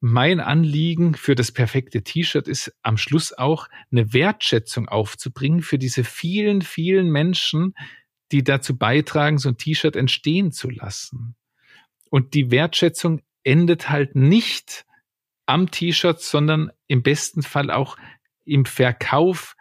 Mein 0.00 0.40
Anliegen 0.40 1.14
für 1.14 1.34
das 1.34 1.52
perfekte 1.52 2.02
T-Shirt 2.02 2.48
ist 2.48 2.72
am 2.82 2.96
Schluss 2.98 3.32
auch 3.32 3.68
eine 3.90 4.12
Wertschätzung 4.12 4.88
aufzubringen 4.88 5.62
für 5.62 5.78
diese 5.78 6.04
vielen, 6.04 6.62
vielen 6.62 7.10
Menschen, 7.10 7.74
die 8.32 8.44
dazu 8.44 8.76
beitragen, 8.76 9.38
so 9.38 9.48
ein 9.48 9.56
T-Shirt 9.56 9.96
entstehen 9.96 10.52
zu 10.52 10.68
lassen. 10.68 11.36
Und 12.10 12.34
die 12.34 12.50
Wertschätzung 12.50 13.22
endet 13.42 13.88
halt 13.88 14.16
nicht 14.16 14.84
am 15.46 15.70
T-Shirt, 15.70 16.20
sondern 16.20 16.70
im 16.88 17.02
besten 17.02 17.42
Fall 17.42 17.70
auch 17.70 17.96
im 18.44 18.64
Verkauf 18.64 19.56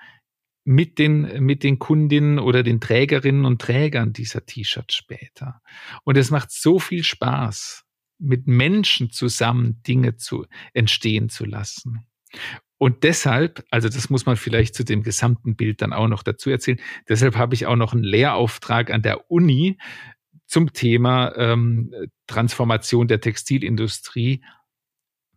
mit 0.64 0.98
den, 0.98 1.44
mit 1.44 1.64
den 1.64 1.78
Kundinnen 1.80 2.40
oder 2.40 2.64
den 2.64 2.82
Trägerinnen 2.82 3.46
und 3.46 3.62
Trägern 3.62 4.14
dieser 4.14 4.46
T-Shirts 4.46 4.96
später. 4.96 5.62
Und 6.04 6.18
es 6.18 6.32
macht 6.32 6.52
so 6.52 6.80
viel 6.80 7.04
Spaß. 7.04 7.85
Mit 8.18 8.48
Menschen 8.48 9.12
zusammen 9.12 9.82
Dinge 9.84 10.16
zu 10.16 10.46
entstehen 10.74 11.30
zu 11.30 11.46
lassen. 11.46 12.06
Und 12.78 13.04
deshalb, 13.04 13.64
also 13.72 13.88
das 13.88 14.10
muss 14.10 14.26
man 14.26 14.36
vielleicht 14.36 14.76
zu 14.76 14.84
dem 14.84 15.04
gesamten 15.04 15.56
Bild 15.56 15.82
dann 15.82 15.94
auch 15.94 16.08
noch 16.08 16.24
dazu 16.24 16.50
erzählen, 16.50 16.80
deshalb 17.08 17.38
habe 17.38 17.56
ich 17.56 17.66
auch 17.68 17.78
noch 17.78 17.94
einen 17.94 18.04
Lehrauftrag 18.04 18.92
an 18.92 19.02
der 19.02 19.32
Uni 19.32 19.78
zum 20.46 20.74
Thema 20.74 21.34
ähm, 21.38 21.94
Transformation 22.28 23.08
der 23.08 23.22
Textilindustrie, 23.22 24.44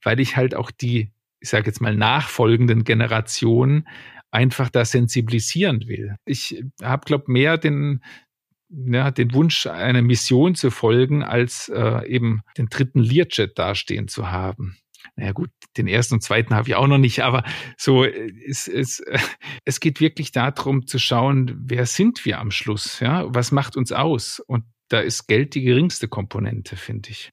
weil 0.02 0.20
ich 0.20 0.36
halt 0.36 0.54
auch 0.54 0.70
die, 0.70 1.12
ich 1.40 1.48
sage 1.48 1.66
jetzt 1.66 1.80
mal, 1.80 1.96
nachfolgenden 1.96 2.84
Generationen 2.84 3.88
einfach 4.30 4.68
da 4.68 4.84
sensibilisieren 4.84 5.86
will. 5.86 6.16
Ich 6.24 6.62
habe, 6.82 7.04
glaube 7.06 7.32
mehr 7.32 7.56
den, 7.56 8.02
ja, 8.70 9.10
den 9.10 9.32
Wunsch, 9.34 9.66
einer 9.66 10.02
Mission 10.02 10.54
zu 10.54 10.70
folgen, 10.70 11.22
als 11.22 11.68
äh, 11.68 12.06
eben 12.06 12.42
den 12.56 12.66
dritten 12.66 13.00
Learjet 13.00 13.58
dastehen 13.58 14.08
zu 14.08 14.30
haben 14.30 14.78
naja 15.16 15.32
gut, 15.32 15.50
den 15.76 15.88
ersten 15.88 16.14
und 16.14 16.22
zweiten 16.22 16.54
habe 16.54 16.68
ich 16.68 16.74
auch 16.74 16.86
noch 16.86 16.98
nicht, 16.98 17.22
aber 17.22 17.44
so, 17.76 18.04
äh, 18.04 18.32
es, 18.46 18.68
es, 18.68 19.02
es 19.64 19.80
geht 19.80 20.00
wirklich 20.00 20.32
darum 20.32 20.86
zu 20.86 20.98
schauen, 20.98 21.56
wer 21.58 21.86
sind 21.86 22.24
wir 22.24 22.38
am 22.38 22.50
Schluss, 22.50 23.00
ja, 23.00 23.24
was 23.28 23.52
macht 23.52 23.76
uns 23.76 23.92
aus? 23.92 24.40
Und 24.40 24.64
da 24.88 25.00
ist 25.00 25.26
Geld 25.26 25.54
die 25.54 25.62
geringste 25.62 26.08
Komponente, 26.08 26.76
finde 26.76 27.10
ich. 27.10 27.30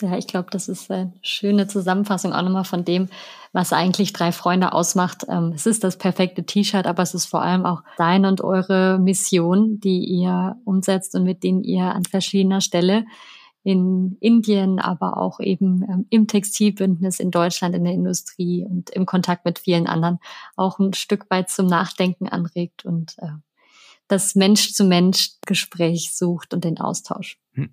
Ja, 0.00 0.16
ich 0.16 0.28
glaube, 0.28 0.48
das 0.50 0.68
ist 0.68 0.90
eine 0.90 1.12
schöne 1.22 1.66
Zusammenfassung 1.66 2.32
auch 2.32 2.42
nochmal 2.42 2.64
von 2.64 2.84
dem, 2.84 3.08
was 3.52 3.72
eigentlich 3.72 4.12
drei 4.12 4.30
Freunde 4.30 4.72
ausmacht. 4.72 5.24
Ähm, 5.28 5.52
es 5.54 5.66
ist 5.66 5.82
das 5.82 5.98
perfekte 5.98 6.44
T-Shirt, 6.44 6.86
aber 6.86 7.02
es 7.02 7.14
ist 7.14 7.26
vor 7.26 7.42
allem 7.42 7.66
auch 7.66 7.82
deine 7.96 8.28
und 8.28 8.40
eure 8.40 8.98
Mission, 9.00 9.80
die 9.80 10.04
ihr 10.04 10.56
umsetzt 10.64 11.16
und 11.16 11.24
mit 11.24 11.42
denen 11.42 11.64
ihr 11.64 11.84
an 11.84 12.04
verschiedener 12.04 12.60
Stelle 12.60 13.06
in 13.64 14.16
Indien, 14.20 14.78
aber 14.78 15.16
auch 15.16 15.40
eben 15.40 15.82
ähm, 15.82 16.06
im 16.10 16.26
Textilbündnis 16.28 17.18
in 17.18 17.30
Deutschland, 17.30 17.74
in 17.74 17.84
der 17.84 17.92
Industrie 17.92 18.64
und 18.64 18.90
im 18.90 19.04
Kontakt 19.04 19.44
mit 19.44 19.58
vielen 19.58 19.86
anderen 19.86 20.20
auch 20.56 20.78
ein 20.78 20.94
Stück 20.94 21.28
weit 21.28 21.50
zum 21.50 21.66
Nachdenken 21.66 22.28
anregt 22.28 22.84
und 22.84 23.16
äh, 23.18 23.32
das 24.06 24.34
Mensch-zu-Mensch-Gespräch 24.36 26.14
sucht 26.14 26.54
und 26.54 26.64
den 26.64 26.80
Austausch. 26.80 27.38
Hm. 27.52 27.70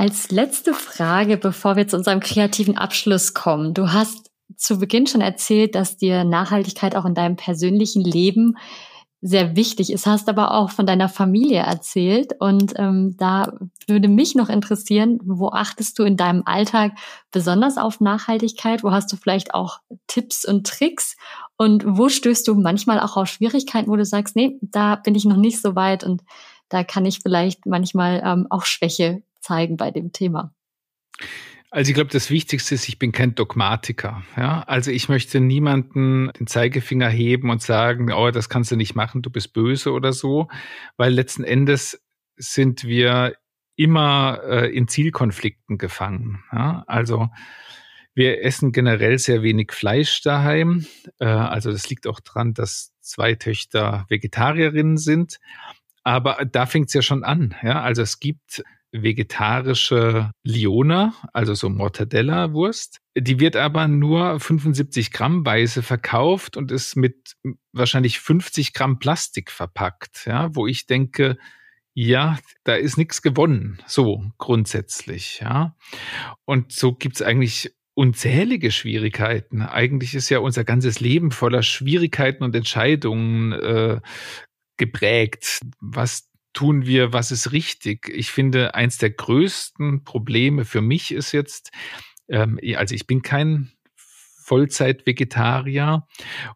Als 0.00 0.30
letzte 0.30 0.72
Frage, 0.72 1.36
bevor 1.36 1.76
wir 1.76 1.86
zu 1.86 1.98
unserem 1.98 2.20
kreativen 2.20 2.78
Abschluss 2.78 3.34
kommen. 3.34 3.74
Du 3.74 3.92
hast 3.92 4.30
zu 4.56 4.78
Beginn 4.78 5.06
schon 5.06 5.20
erzählt, 5.20 5.74
dass 5.74 5.98
dir 5.98 6.24
Nachhaltigkeit 6.24 6.96
auch 6.96 7.04
in 7.04 7.12
deinem 7.12 7.36
persönlichen 7.36 8.00
Leben 8.00 8.56
sehr 9.20 9.56
wichtig 9.56 9.92
ist, 9.92 10.06
hast 10.06 10.30
aber 10.30 10.54
auch 10.54 10.70
von 10.70 10.86
deiner 10.86 11.10
Familie 11.10 11.58
erzählt. 11.60 12.32
Und 12.40 12.72
ähm, 12.76 13.14
da 13.18 13.52
würde 13.86 14.08
mich 14.08 14.34
noch 14.34 14.48
interessieren, 14.48 15.18
wo 15.22 15.48
achtest 15.48 15.98
du 15.98 16.04
in 16.04 16.16
deinem 16.16 16.44
Alltag 16.46 16.92
besonders 17.30 17.76
auf 17.76 18.00
Nachhaltigkeit? 18.00 18.82
Wo 18.82 18.92
hast 18.92 19.12
du 19.12 19.18
vielleicht 19.18 19.52
auch 19.52 19.80
Tipps 20.06 20.46
und 20.46 20.66
Tricks? 20.66 21.14
Und 21.58 21.84
wo 21.86 22.08
stößt 22.08 22.48
du 22.48 22.54
manchmal 22.54 23.00
auch 23.00 23.18
auf 23.18 23.28
Schwierigkeiten, 23.28 23.90
wo 23.90 23.96
du 23.96 24.06
sagst, 24.06 24.34
nee, 24.34 24.56
da 24.62 24.96
bin 24.96 25.14
ich 25.14 25.26
noch 25.26 25.36
nicht 25.36 25.60
so 25.60 25.76
weit 25.76 26.04
und 26.04 26.22
da 26.70 26.84
kann 26.84 27.04
ich 27.04 27.18
vielleicht 27.18 27.66
manchmal 27.66 28.22
ähm, 28.24 28.46
auch 28.48 28.64
Schwäche 28.64 29.22
zeigen 29.40 29.76
bei 29.76 29.90
dem 29.90 30.12
Thema? 30.12 30.54
Also 31.72 31.90
ich 31.90 31.94
glaube, 31.94 32.10
das 32.10 32.30
Wichtigste 32.30 32.74
ist, 32.74 32.88
ich 32.88 32.98
bin 32.98 33.12
kein 33.12 33.36
Dogmatiker. 33.36 34.24
Ja? 34.36 34.62
Also 34.62 34.90
ich 34.90 35.08
möchte 35.08 35.40
niemanden 35.40 36.30
den 36.38 36.48
Zeigefinger 36.48 37.08
heben 37.08 37.48
und 37.48 37.62
sagen, 37.62 38.12
oh, 38.12 38.30
das 38.32 38.48
kannst 38.48 38.72
du 38.72 38.76
nicht 38.76 38.96
machen, 38.96 39.22
du 39.22 39.30
bist 39.30 39.52
böse 39.52 39.92
oder 39.92 40.12
so, 40.12 40.48
weil 40.96 41.12
letzten 41.12 41.44
Endes 41.44 42.02
sind 42.36 42.84
wir 42.84 43.34
immer 43.76 44.40
äh, 44.42 44.76
in 44.76 44.88
Zielkonflikten 44.88 45.78
gefangen. 45.78 46.42
Ja? 46.52 46.82
Also 46.88 47.28
wir 48.14 48.42
essen 48.44 48.72
generell 48.72 49.18
sehr 49.18 49.42
wenig 49.42 49.70
Fleisch 49.70 50.22
daheim. 50.22 50.86
Äh, 51.20 51.26
also 51.26 51.70
das 51.70 51.88
liegt 51.88 52.08
auch 52.08 52.18
dran, 52.18 52.52
dass 52.52 52.92
zwei 53.00 53.36
Töchter 53.36 54.06
Vegetarierinnen 54.08 54.96
sind. 54.96 55.38
Aber 56.02 56.44
da 56.50 56.66
fängt 56.66 56.88
es 56.88 56.94
ja 56.94 57.02
schon 57.02 57.22
an. 57.22 57.54
Ja? 57.62 57.80
Also 57.80 58.02
es 58.02 58.18
gibt 58.18 58.64
vegetarische 58.92 60.32
Liona, 60.42 61.14
also 61.32 61.54
so 61.54 61.68
Mortadella-Wurst. 61.68 62.98
Die 63.16 63.40
wird 63.40 63.56
aber 63.56 63.88
nur 63.88 64.40
75 64.40 65.12
Gramm 65.12 65.44
weise 65.44 65.82
verkauft 65.82 66.56
und 66.56 66.72
ist 66.72 66.96
mit 66.96 67.34
wahrscheinlich 67.72 68.20
50 68.20 68.72
Gramm 68.72 68.98
Plastik 68.98 69.50
verpackt, 69.50 70.26
ja, 70.26 70.54
wo 70.54 70.66
ich 70.66 70.86
denke, 70.86 71.36
ja, 71.94 72.38
da 72.64 72.74
ist 72.74 72.96
nichts 72.96 73.20
gewonnen, 73.20 73.78
so 73.86 74.24
grundsätzlich, 74.38 75.40
ja. 75.40 75.76
Und 76.44 76.72
so 76.72 76.92
gibt's 76.94 77.22
eigentlich 77.22 77.74
unzählige 77.94 78.70
Schwierigkeiten. 78.70 79.62
Eigentlich 79.62 80.14
ist 80.14 80.30
ja 80.30 80.38
unser 80.38 80.64
ganzes 80.64 81.00
Leben 81.00 81.32
voller 81.32 81.62
Schwierigkeiten 81.62 82.44
und 82.44 82.54
Entscheidungen 82.54 83.52
äh, 83.52 84.00
geprägt, 84.76 85.60
was 85.80 86.29
tun 86.52 86.86
wir, 86.86 87.12
was 87.12 87.30
ist 87.30 87.52
richtig? 87.52 88.08
Ich 88.08 88.30
finde, 88.30 88.74
eins 88.74 88.98
der 88.98 89.10
größten 89.10 90.04
Probleme 90.04 90.64
für 90.64 90.80
mich 90.80 91.12
ist 91.12 91.32
jetzt, 91.32 91.70
ähm, 92.28 92.58
also 92.76 92.94
ich 92.94 93.06
bin 93.06 93.22
kein 93.22 93.72
Vollzeit-Vegetarier 94.44 96.06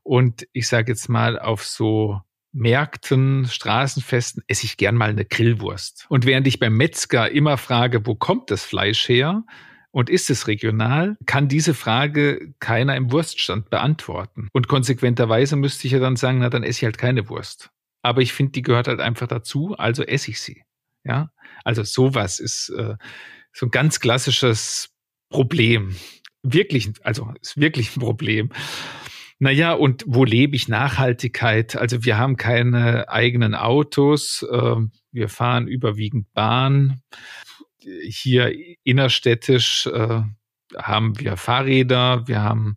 und 0.03 0.47
ich 0.53 0.67
sage 0.67 0.93
jetzt 0.93 1.09
mal 1.09 1.39
auf 1.39 1.65
so 1.65 2.21
Märkten, 2.53 3.47
Straßenfesten 3.47 4.43
esse 4.47 4.65
ich 4.65 4.77
gern 4.77 4.95
mal 4.95 5.11
eine 5.11 5.25
Grillwurst. 5.25 6.07
Und 6.09 6.25
während 6.25 6.47
ich 6.47 6.61
beim 6.61 6.77
Metzger 6.77 7.31
immer 7.31 7.57
frage, 7.57 8.07
wo 8.07 8.15
kommt 8.15 8.51
das 8.51 8.65
Fleisch 8.65 9.09
her? 9.09 9.45
Und 9.91 10.11
ist 10.11 10.29
es 10.29 10.49
regional? 10.49 11.17
Kann 11.27 11.47
diese 11.47 11.73
Frage 11.73 12.53
keiner 12.59 12.97
im 12.97 13.13
Wurststand 13.13 13.71
beantworten. 13.71 14.49
Und 14.53 14.67
konsequenterweise 14.67 15.55
müsste 15.55 15.87
ich 15.87 15.93
ja 15.93 16.01
dann 16.01 16.17
sagen, 16.17 16.39
na, 16.41 16.51
dann 16.51 16.65
esse 16.65 16.81
ich 16.81 16.85
halt 16.85 16.99
keine 16.99 17.29
Wurst 17.29 17.71
aber 18.05 18.21
ich 18.21 18.35
finde, 18.35 18.53
die 18.53 18.63
gehört 18.63 18.87
halt 18.87 19.01
einfach 19.01 19.27
dazu, 19.27 19.75
also 19.79 20.03
esse 20.03 20.31
ich 20.31 20.41
sie. 20.41 20.63
Ja, 21.05 21.31
also 21.65 21.83
sowas 21.83 22.39
ist 22.39 22.69
äh, 22.69 22.97
so 23.53 23.67
ein 23.67 23.71
ganz 23.71 23.99
klassisches 23.99 24.91
Problem. 25.31 25.97
Wirklich, 26.43 26.93
also 27.03 27.33
ist 27.41 27.59
wirklich 27.59 27.97
ein 27.97 28.01
Problem. 28.01 28.51
Naja, 29.39 29.73
und 29.73 30.05
wo 30.07 30.25
lebe 30.25 30.55
ich 30.55 30.69
Nachhaltigkeit? 30.69 31.77
Also 31.77 32.05
wir 32.05 32.19
haben 32.19 32.37
keine 32.37 33.09
eigenen 33.09 33.55
Autos, 33.55 34.47
äh, 34.51 34.77
wir 35.11 35.29
fahren 35.31 35.67
überwiegend 35.67 36.31
Bahn. 36.35 37.01
Hier 37.81 38.53
innerstädtisch 38.85 39.87
äh, 39.87 40.21
haben 40.77 41.19
wir 41.19 41.39
Fahrräder, 41.39 42.29
wir 42.29 42.43
haben 42.43 42.77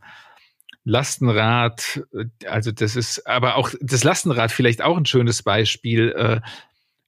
Lastenrad, 0.87 2.01
äh, 2.13 2.47
also 2.47 2.71
das 2.71 2.95
ist, 2.95 3.27
aber 3.27 3.55
auch 3.55 3.71
das 3.81 4.03
Lastenrad 4.03 4.51
vielleicht 4.51 4.81
auch 4.81 4.97
ein 4.97 5.05
schönes 5.05 5.43
Beispiel. 5.43 6.13
Äh, 6.15 6.41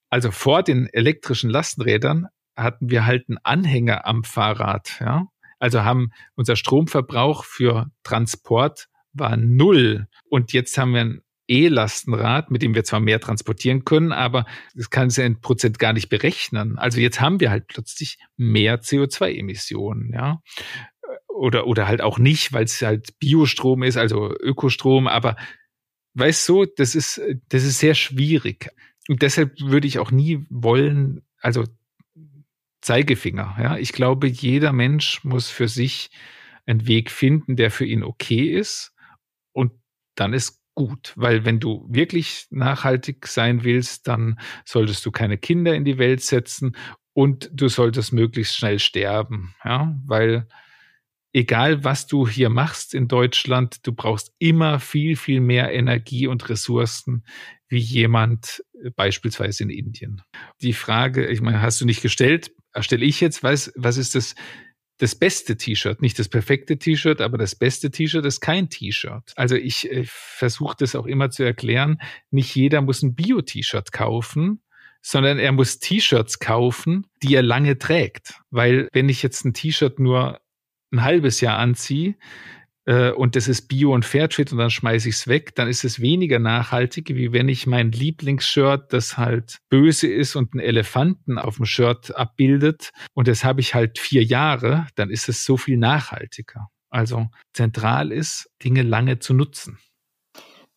also 0.09 0.31
vor 0.31 0.63
den 0.63 0.87
elektrischen 0.87 1.49
Lastenrädern 1.49 2.27
hatten 2.55 2.89
wir 2.89 3.05
halt 3.05 3.29
einen 3.29 3.37
Anhänger 3.43 4.05
am 4.05 4.23
Fahrrad, 4.23 4.97
ja. 4.99 5.27
Also 5.59 5.83
haben 5.83 6.11
unser 6.35 6.55
Stromverbrauch 6.55 7.43
für 7.43 7.87
Transport 8.03 8.87
war 9.11 9.35
null. 9.35 10.07
Und 10.29 10.53
jetzt 10.53 10.77
haben 10.77 10.93
wir 10.93 11.01
ein 11.01 11.21
E-Lastenrad, 11.47 12.49
mit 12.49 12.61
dem 12.61 12.75
wir 12.75 12.85
zwar 12.85 13.01
mehr 13.01 13.19
transportieren 13.19 13.83
können, 13.83 14.13
aber 14.13 14.45
das 14.75 14.89
kann 14.89 15.09
sich 15.09 15.25
in 15.25 15.41
Prozent 15.41 15.77
gar 15.77 15.91
nicht 15.91 16.07
berechnen. 16.07 16.77
Also 16.77 17.01
jetzt 17.01 17.19
haben 17.19 17.41
wir 17.41 17.49
halt 17.49 17.67
plötzlich 17.67 18.19
mehr 18.37 18.81
CO2-Emissionen, 18.81 20.13
ja 20.13 20.41
oder, 21.39 21.67
oder 21.67 21.87
halt 21.87 22.01
auch 22.01 22.19
nicht, 22.19 22.51
weil 22.51 22.65
es 22.65 22.81
halt 22.81 23.17
Biostrom 23.19 23.83
ist, 23.83 23.95
also 23.95 24.35
Ökostrom, 24.41 25.07
aber 25.07 25.37
weißt 26.15 26.47
du, 26.49 26.65
das 26.65 26.95
ist, 26.95 27.21
das 27.47 27.63
ist 27.63 27.79
sehr 27.79 27.95
schwierig. 27.95 28.69
Und 29.07 29.21
deshalb 29.21 29.59
würde 29.61 29.87
ich 29.87 29.99
auch 29.99 30.11
nie 30.11 30.45
wollen, 30.49 31.21
also 31.39 31.63
Zeigefinger, 32.81 33.55
ja. 33.59 33.77
Ich 33.77 33.93
glaube, 33.93 34.27
jeder 34.27 34.73
Mensch 34.73 35.23
muss 35.23 35.49
für 35.49 35.67
sich 35.67 36.11
einen 36.65 36.87
Weg 36.87 37.09
finden, 37.09 37.55
der 37.55 37.71
für 37.71 37.85
ihn 37.85 38.03
okay 38.03 38.49
ist. 38.51 38.93
Und 39.53 39.71
dann 40.15 40.33
ist 40.33 40.61
gut, 40.75 41.13
weil 41.15 41.45
wenn 41.45 41.59
du 41.59 41.85
wirklich 41.89 42.47
nachhaltig 42.51 43.27
sein 43.27 43.63
willst, 43.63 44.07
dann 44.07 44.39
solltest 44.65 45.05
du 45.05 45.11
keine 45.11 45.37
Kinder 45.37 45.73
in 45.73 45.85
die 45.85 45.97
Welt 45.97 46.21
setzen 46.21 46.75
und 47.13 47.49
du 47.53 47.69
solltest 47.69 48.11
möglichst 48.11 48.57
schnell 48.57 48.79
sterben, 48.79 49.55
ja, 49.63 49.97
weil 50.05 50.47
egal 51.33 51.83
was 51.83 52.07
du 52.07 52.27
hier 52.27 52.49
machst 52.49 52.93
in 52.93 53.07
Deutschland, 53.07 53.85
du 53.85 53.93
brauchst 53.93 54.33
immer 54.39 54.79
viel, 54.79 55.15
viel 55.15 55.41
mehr 55.41 55.71
Energie 55.71 56.27
und 56.27 56.49
Ressourcen 56.49 57.23
wie 57.67 57.79
jemand 57.79 58.63
äh, 58.83 58.89
beispielsweise 58.91 59.63
in 59.63 59.69
Indien. 59.69 60.21
Die 60.61 60.73
Frage, 60.73 61.27
ich 61.27 61.41
meine, 61.41 61.61
hast 61.61 61.79
du 61.81 61.85
nicht 61.85 62.01
gestellt, 62.01 62.51
stelle 62.79 63.05
ich 63.05 63.21
jetzt, 63.21 63.43
was, 63.43 63.71
was 63.75 63.97
ist 63.97 64.15
das, 64.15 64.35
das 64.97 65.15
beste 65.15 65.55
T-Shirt, 65.55 66.01
nicht 66.01 66.19
das 66.19 66.27
perfekte 66.27 66.77
T-Shirt, 66.77 67.21
aber 67.21 67.37
das 67.37 67.55
beste 67.55 67.89
T-Shirt 67.89 68.25
ist 68.25 68.41
kein 68.41 68.69
T-Shirt. 68.69 69.33
Also 69.35 69.55
ich, 69.55 69.89
ich 69.89 70.09
versuche 70.11 70.75
das 70.79 70.95
auch 70.95 71.05
immer 71.05 71.29
zu 71.29 71.43
erklären, 71.43 72.01
nicht 72.31 72.53
jeder 72.55 72.81
muss 72.81 73.01
ein 73.01 73.15
Bio-T-Shirt 73.15 73.91
kaufen, 73.91 74.61
sondern 75.01 75.39
er 75.39 75.53
muss 75.53 75.79
T-Shirts 75.79 76.39
kaufen, 76.39 77.07
die 77.23 77.35
er 77.35 77.43
lange 77.43 77.77
trägt. 77.77 78.33
Weil 78.49 78.89
wenn 78.91 79.07
ich 79.07 79.23
jetzt 79.23 79.45
ein 79.45 79.53
T-Shirt 79.53 79.99
nur 79.99 80.41
ein 80.91 81.03
halbes 81.03 81.41
Jahr 81.41 81.57
anziehe, 81.57 82.15
äh, 82.89 83.11
und 83.11 83.35
das 83.35 83.47
ist 83.47 83.67
Bio 83.67 83.93
und 83.93 84.03
Fairtrade 84.03 84.51
und 84.51 84.57
dann 84.57 84.71
schmeiße 84.71 85.09
ich 85.09 85.15
es 85.15 85.27
weg, 85.27 85.53
dann 85.53 85.67
ist 85.67 85.83
es 85.83 85.99
weniger 85.99 86.39
nachhaltig, 86.39 87.09
wie 87.09 87.31
wenn 87.31 87.47
ich 87.47 87.67
mein 87.67 87.91
Lieblingsshirt, 87.91 88.91
das 88.93 89.15
halt 89.15 89.59
böse 89.69 90.07
ist 90.07 90.35
und 90.35 90.53
einen 90.53 90.61
Elefanten 90.61 91.37
auf 91.37 91.57
dem 91.57 91.65
Shirt 91.65 92.15
abbildet 92.15 92.89
und 93.13 93.27
das 93.27 93.43
habe 93.43 93.61
ich 93.61 93.75
halt 93.75 93.99
vier 93.99 94.23
Jahre, 94.23 94.87
dann 94.95 95.11
ist 95.11 95.29
es 95.29 95.45
so 95.45 95.55
viel 95.55 95.77
nachhaltiger. 95.77 96.69
Also 96.89 97.27
zentral 97.53 98.11
ist, 98.11 98.49
Dinge 98.63 98.81
lange 98.81 99.19
zu 99.19 99.35
nutzen. 99.35 99.77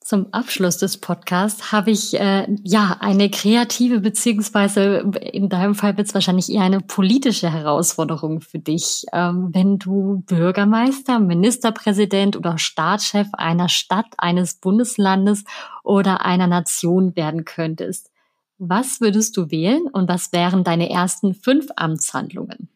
Zum 0.04 0.32
Abschluss 0.32 0.78
des 0.78 0.98
Podcasts 0.98 1.70
habe 1.70 1.92
ich 1.92 2.18
äh, 2.18 2.48
ja 2.64 2.96
eine 3.00 3.30
kreative 3.30 4.00
beziehungsweise 4.00 5.10
in 5.20 5.48
deinem 5.48 5.76
Fall 5.76 5.96
wird 5.96 6.08
es 6.08 6.14
wahrscheinlich 6.14 6.52
eher 6.52 6.62
eine 6.62 6.80
politische 6.80 7.52
Herausforderung 7.52 8.40
für 8.40 8.58
dich, 8.58 9.04
ähm, 9.12 9.50
wenn 9.52 9.78
du 9.78 10.24
Bürgermeister, 10.26 11.20
Ministerpräsident 11.20 12.36
oder 12.36 12.58
Staatschef 12.58 13.28
einer 13.34 13.68
Stadt, 13.68 14.06
eines 14.18 14.54
Bundeslandes 14.54 15.44
oder 15.84 16.24
einer 16.24 16.48
Nation 16.48 17.14
werden 17.14 17.44
könntest. 17.44 18.10
Was 18.58 19.00
würdest 19.00 19.36
du 19.36 19.52
wählen 19.52 19.82
und 19.92 20.08
was 20.08 20.32
wären 20.32 20.64
deine 20.64 20.90
ersten 20.90 21.32
fünf 21.32 21.68
Amtshandlungen? 21.76 22.71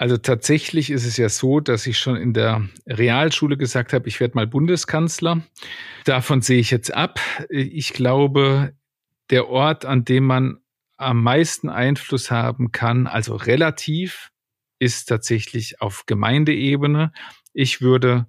Also 0.00 0.16
tatsächlich 0.16 0.88
ist 0.88 1.04
es 1.04 1.18
ja 1.18 1.28
so, 1.28 1.60
dass 1.60 1.86
ich 1.86 1.98
schon 1.98 2.16
in 2.16 2.32
der 2.32 2.66
Realschule 2.86 3.58
gesagt 3.58 3.92
habe, 3.92 4.08
ich 4.08 4.18
werde 4.18 4.34
mal 4.34 4.46
Bundeskanzler. 4.46 5.42
Davon 6.06 6.40
sehe 6.40 6.58
ich 6.58 6.70
jetzt 6.70 6.94
ab. 6.94 7.20
Ich 7.50 7.92
glaube, 7.92 8.72
der 9.28 9.50
Ort, 9.50 9.84
an 9.84 10.06
dem 10.06 10.24
man 10.24 10.56
am 10.96 11.22
meisten 11.22 11.68
Einfluss 11.68 12.30
haben 12.30 12.72
kann, 12.72 13.06
also 13.06 13.36
relativ, 13.36 14.30
ist 14.78 15.04
tatsächlich 15.04 15.82
auf 15.82 16.06
Gemeindeebene. 16.06 17.12
Ich 17.52 17.82
würde 17.82 18.26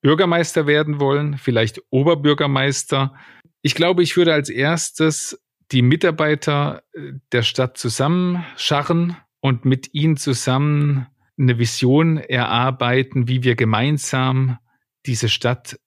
Bürgermeister 0.00 0.66
werden 0.66 0.98
wollen, 0.98 1.38
vielleicht 1.38 1.80
Oberbürgermeister. 1.90 3.14
Ich 3.62 3.76
glaube, 3.76 4.02
ich 4.02 4.16
würde 4.16 4.32
als 4.32 4.48
erstes 4.48 5.40
die 5.70 5.82
Mitarbeiter 5.82 6.82
der 7.30 7.42
Stadt 7.44 7.78
zusammenscharren 7.78 9.16
und 9.44 9.66
mit 9.66 9.92
ihnen 9.92 10.16
zusammen 10.16 11.06
eine 11.38 11.58
Vision 11.58 12.16
erarbeiten, 12.16 13.28
wie 13.28 13.42
wir 13.42 13.56
gemeinsam 13.56 14.56
diese 15.04 15.28
Stadt 15.28 15.78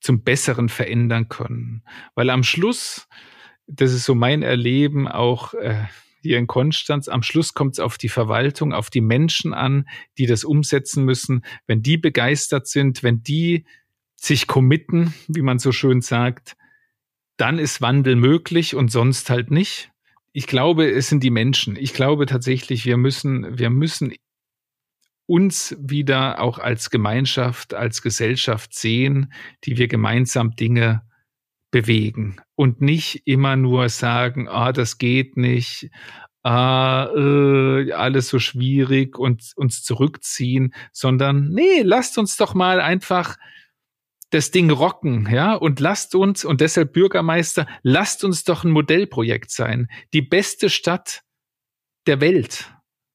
zum 0.00 0.24
Besseren 0.24 0.68
verändern 0.68 1.28
können. 1.28 1.84
Weil 2.16 2.28
am 2.28 2.42
Schluss, 2.42 3.06
das 3.68 3.92
ist 3.92 4.04
so 4.04 4.16
mein 4.16 4.42
Erleben 4.42 5.06
auch 5.06 5.54
äh, 5.54 5.84
hier 6.22 6.38
in 6.38 6.48
Konstanz, 6.48 7.06
am 7.06 7.22
Schluss 7.22 7.54
kommt 7.54 7.74
es 7.74 7.78
auf 7.78 7.98
die 7.98 8.08
Verwaltung, 8.08 8.72
auf 8.72 8.90
die 8.90 9.00
Menschen 9.00 9.54
an, 9.54 9.88
die 10.18 10.26
das 10.26 10.42
umsetzen 10.42 11.04
müssen. 11.04 11.44
Wenn 11.68 11.82
die 11.82 11.98
begeistert 11.98 12.66
sind, 12.66 13.04
wenn 13.04 13.22
die 13.22 13.64
sich 14.16 14.48
committen, 14.48 15.14
wie 15.28 15.42
man 15.42 15.60
so 15.60 15.70
schön 15.70 16.00
sagt, 16.00 16.56
dann 17.36 17.60
ist 17.60 17.80
Wandel 17.80 18.16
möglich 18.16 18.74
und 18.74 18.90
sonst 18.90 19.30
halt 19.30 19.52
nicht 19.52 19.93
ich 20.36 20.48
glaube, 20.48 20.90
es 20.90 21.08
sind 21.08 21.22
die 21.22 21.30
Menschen. 21.30 21.76
Ich 21.76 21.94
glaube 21.94 22.26
tatsächlich, 22.26 22.84
wir 22.84 22.96
müssen, 22.96 23.56
wir 23.56 23.70
müssen 23.70 24.12
uns 25.26 25.76
wieder 25.78 26.40
auch 26.40 26.58
als 26.58 26.90
Gemeinschaft, 26.90 27.72
als 27.72 28.02
Gesellschaft 28.02 28.74
sehen, 28.74 29.32
die 29.64 29.78
wir 29.78 29.86
gemeinsam 29.86 30.56
Dinge 30.56 31.02
bewegen 31.70 32.40
und 32.56 32.80
nicht 32.80 33.22
immer 33.26 33.54
nur 33.54 33.88
sagen, 33.88 34.48
ah, 34.48 34.72
das 34.72 34.98
geht 34.98 35.36
nicht, 35.36 35.88
ah, 36.42 37.08
äh, 37.16 37.92
alles 37.92 38.28
so 38.28 38.40
schwierig 38.40 39.16
und 39.16 39.52
uns 39.54 39.84
zurückziehen, 39.84 40.74
sondern 40.92 41.50
nee, 41.50 41.82
lasst 41.82 42.18
uns 42.18 42.36
doch 42.36 42.54
mal 42.54 42.80
einfach 42.80 43.36
das 44.34 44.50
Ding 44.50 44.70
rocken, 44.70 45.28
ja, 45.30 45.54
und 45.54 45.78
lasst 45.78 46.14
uns, 46.16 46.44
und 46.44 46.60
deshalb 46.60 46.92
Bürgermeister, 46.92 47.68
lasst 47.82 48.24
uns 48.24 48.42
doch 48.42 48.64
ein 48.64 48.70
Modellprojekt 48.72 49.52
sein. 49.52 49.88
Die 50.12 50.22
beste 50.22 50.68
Stadt 50.70 51.22
der 52.06 52.20
Welt. 52.20 52.72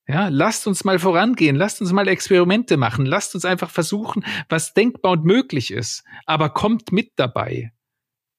Ja, 0.08 0.30
lasst 0.30 0.66
uns 0.66 0.86
mal 0.86 0.98
vorangehen, 0.98 1.56
lasst 1.56 1.82
uns 1.82 1.92
mal 1.92 2.08
Experimente 2.08 2.78
machen, 2.78 3.06
lasst 3.06 3.36
uns 3.36 3.46
einfach 3.46 3.70
versuchen, 3.70 4.26
was 4.48 4.74
denkbar 4.74 5.12
und 5.12 5.26
möglich 5.26 5.72
ist. 5.72 6.04
Aber 6.26 6.50
kommt 6.50 6.92
mit 6.92 7.12
dabei. 7.18 7.74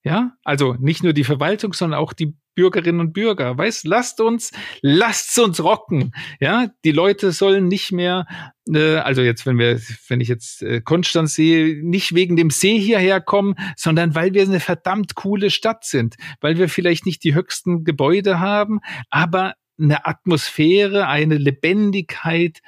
Ja, 0.02 0.32
also 0.42 0.74
nicht 0.80 1.04
nur 1.04 1.12
die 1.12 1.24
Verwaltung, 1.24 1.74
sondern 1.74 2.00
auch 2.00 2.14
die 2.14 2.34
Bürgerinnen 2.54 3.00
und 3.00 3.12
Bürger. 3.12 3.56
Weißt, 3.56 3.86
lasst 3.86 4.20
uns, 4.20 4.50
lasst 4.82 5.38
uns 5.38 5.62
rocken. 5.62 6.12
Ja, 6.40 6.68
die 6.84 6.92
Leute 6.92 7.32
sollen 7.32 7.68
nicht 7.68 7.92
mehr, 7.92 8.26
äh, 8.68 8.96
also 8.96 9.22
jetzt, 9.22 9.46
wenn 9.46 9.58
wir, 9.58 9.80
wenn 10.08 10.20
ich 10.20 10.28
jetzt 10.28 10.62
äh, 10.62 10.80
Konstanz 10.80 11.34
sehe, 11.34 11.82
nicht 11.84 12.14
wegen 12.14 12.36
dem 12.36 12.50
See 12.50 12.78
hierher 12.78 13.20
kommen, 13.20 13.54
sondern 13.76 14.14
weil 14.14 14.34
wir 14.34 14.42
eine 14.42 14.60
verdammt 14.60 15.14
coole 15.14 15.50
Stadt 15.50 15.84
sind, 15.84 16.16
weil 16.40 16.58
wir 16.58 16.68
vielleicht 16.68 17.06
nicht 17.06 17.24
die 17.24 17.34
höchsten 17.34 17.84
Gebäude 17.84 18.40
haben, 18.40 18.80
aber 19.10 19.54
eine 19.78 20.04
Atmosphäre, 20.06 21.06
eine 21.06 21.36
Lebendigkeit, 21.36 22.60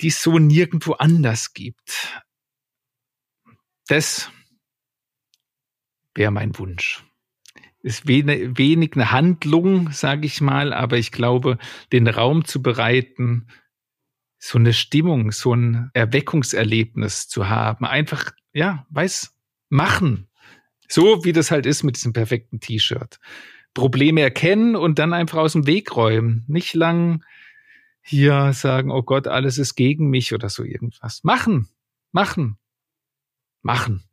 die 0.00 0.08
es 0.08 0.22
so 0.22 0.38
nirgendwo 0.38 0.92
anders 0.94 1.52
gibt. 1.52 2.22
Das 3.88 4.30
wäre 6.14 6.30
mein 6.30 6.56
Wunsch 6.58 7.03
ist 7.84 8.08
wenig, 8.08 8.56
wenig 8.56 8.92
eine 8.94 9.12
Handlung, 9.12 9.90
sage 9.92 10.26
ich 10.26 10.40
mal, 10.40 10.72
aber 10.72 10.96
ich 10.96 11.12
glaube, 11.12 11.58
den 11.92 12.08
Raum 12.08 12.46
zu 12.46 12.62
bereiten, 12.62 13.48
so 14.38 14.58
eine 14.58 14.72
Stimmung, 14.72 15.32
so 15.32 15.54
ein 15.54 15.90
Erweckungserlebnis 15.92 17.28
zu 17.28 17.48
haben, 17.48 17.84
einfach, 17.84 18.32
ja, 18.54 18.86
weiß, 18.88 19.34
machen. 19.68 20.28
So 20.88 21.24
wie 21.26 21.32
das 21.32 21.50
halt 21.50 21.66
ist 21.66 21.82
mit 21.82 21.96
diesem 21.96 22.14
perfekten 22.14 22.58
T-Shirt. 22.58 23.20
Probleme 23.74 24.22
erkennen 24.22 24.76
und 24.76 24.98
dann 24.98 25.12
einfach 25.12 25.38
aus 25.38 25.52
dem 25.52 25.66
Weg 25.66 25.94
räumen. 25.94 26.44
Nicht 26.46 26.72
lang 26.74 27.22
hier 28.00 28.52
sagen, 28.54 28.90
oh 28.90 29.02
Gott, 29.02 29.28
alles 29.28 29.58
ist 29.58 29.74
gegen 29.74 30.08
mich 30.08 30.32
oder 30.32 30.48
so 30.48 30.62
irgendwas. 30.62 31.22
Machen, 31.22 31.68
machen, 32.12 32.56
machen. 33.60 34.04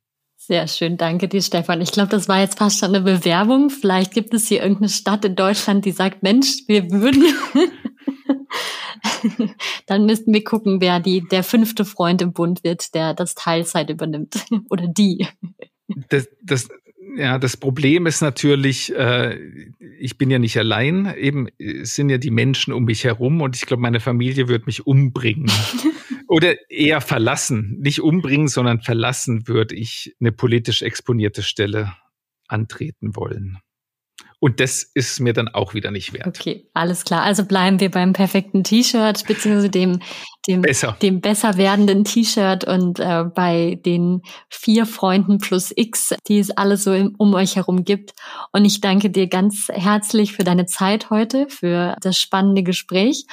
Sehr 0.44 0.68
schön, 0.68 0.98
danke 0.98 1.28
dir, 1.28 1.44
Stefan. 1.44 1.82
Ich 1.82 1.92
glaube, 1.92 2.10
das 2.10 2.28
war 2.28 2.39
jetzt 2.39 2.58
fast 2.58 2.80
schon 2.80 2.96
eine 2.96 3.02
Bewerbung. 3.02 3.70
Vielleicht 3.70 4.12
gibt 4.12 4.34
es 4.34 4.48
hier 4.48 4.64
irgendeine 4.64 4.89
Stadt 4.89 5.24
in 5.24 5.36
Deutschland, 5.36 5.86
die 5.86 5.92
sagt, 5.92 6.24
Mensch, 6.24 6.64
wir 6.66 6.89
würden. 6.89 7.24
Dann 9.86 10.08
müssten 10.08 10.34
wir 10.34 10.44
gucken, 10.44 10.82
wer 10.82 11.00
die, 11.00 11.22
der 11.22 11.44
fünfte 11.44 11.86
Freund 11.86 12.24
im 12.24 12.34
Bund 12.34 12.64
wird, 12.64 12.96
der 12.96 13.14
das 13.14 13.36
Teilzeit 13.36 13.92
übernimmt. 13.92 14.44
Oder 14.72 14.88
die. 14.88 15.28
Das, 16.10 16.28
das, 16.42 16.70
ja, 17.16 17.38
das 17.38 17.56
Problem 17.56 18.08
ist 18.08 18.22
natürlich, 18.22 18.96
äh, 18.96 19.38
ich 20.00 20.18
bin 20.18 20.32
ja 20.32 20.39
nicht 20.39 20.58
allein. 20.58 21.14
Eben 21.18 21.50
es 21.60 21.94
sind 21.94 22.10
ja 22.10 22.18
die 22.18 22.32
Menschen 22.32 22.74
um 22.74 22.86
mich 22.86 23.04
herum 23.04 23.42
und 23.42 23.56
ich 23.56 23.68
glaube, 23.68 23.82
meine 23.82 24.00
Familie 24.00 24.48
wird 24.48 24.66
mich 24.66 24.88
umbringen. 24.88 25.52
Oder 26.32 26.55
eher 26.71 27.01
verlassen. 27.01 27.77
Nicht 27.82 28.01
umbringen, 28.01 28.47
sondern 28.47 28.79
verlassen 28.79 29.49
würde 29.49 29.75
ich 29.75 30.15
eine 30.21 30.32
politisch 30.32 30.82
exponierte 30.82 31.43
Stelle 31.43 31.93
antreten 32.47 33.17
wollen. 33.17 33.57
Und 34.39 34.61
das 34.61 34.82
ist 34.82 35.19
mir 35.19 35.34
dann 35.34 35.49
auch 35.49 35.73
wieder 35.73 35.91
nicht 35.91 36.13
wert. 36.13 36.27
Okay, 36.27 36.69
alles 36.73 37.03
klar. 37.03 37.23
Also 37.23 37.43
bleiben 37.43 37.82
wir 37.82 37.91
beim 37.91 38.13
perfekten 38.13 38.63
T-Shirt, 38.63 39.27
beziehungsweise 39.27 39.69
dem, 39.69 39.99
dem, 40.48 40.62
besser. 40.62 40.98
dem 41.02 41.22
besser 41.22 41.58
werdenden 41.58 42.04
T-Shirt 42.04 42.64
und 42.68 43.00
äh, 43.00 43.24
bei 43.24 43.80
den 43.86 44.22
vier 44.50 44.86
Freunden 44.86 45.38
plus 45.38 45.72
X, 45.76 46.16
die 46.28 46.39
es 46.39 46.52
alle 46.52 46.78
so 46.78 46.94
im, 46.94 47.16
um 47.18 47.34
euch 47.34 47.56
herum 47.56 47.84
gibt. 47.84 48.14
Und 48.52 48.66
ich 48.66 48.82
danke 48.82 49.10
dir 49.10 49.28
ganz 49.28 49.68
herzlich 49.72 50.34
für 50.34 50.44
deine 50.44 50.66
Zeit 50.66 51.10
heute, 51.10 51.48
für 51.50 51.96
das 52.02 52.18
spannende 52.18 52.64
Gespräch. 52.64 53.26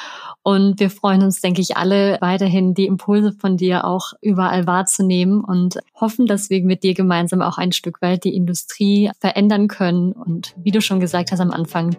Und 0.43 0.81
wir 0.81 0.91
freuen 0.91 1.23
uns, 1.23 1.41
denke 1.41 1.61
ich, 1.61 1.77
alle 1.77 2.19
weiterhin 2.21 2.75
die 2.75 2.87
Impulse 2.87 3.33
von 3.33 3.57
dir 3.57 3.85
auch 3.85 4.13
überall 4.23 4.67
wahrzunehmen 4.67 5.43
und 5.43 5.79
hoffen, 5.95 6.27
dass 6.27 6.51
wir 6.51 6.63
mit 6.63 6.83
dir 6.83 6.95
gemeinsam 6.95 7.43
auch 7.43 7.59
ein 7.59 7.73
Stück 7.73 8.01
weit 8.03 8.25
die 8.25 8.35
Industrie 8.35 9.11
verändern 9.21 9.69
können 9.69 10.13
und 10.13 10.55
wie 10.57 10.71
du 10.71 10.81
schon 10.81 11.01
gesagt 11.01 11.33
hast 11.33 11.41
am 11.41 11.51
Anfang, 11.51 11.97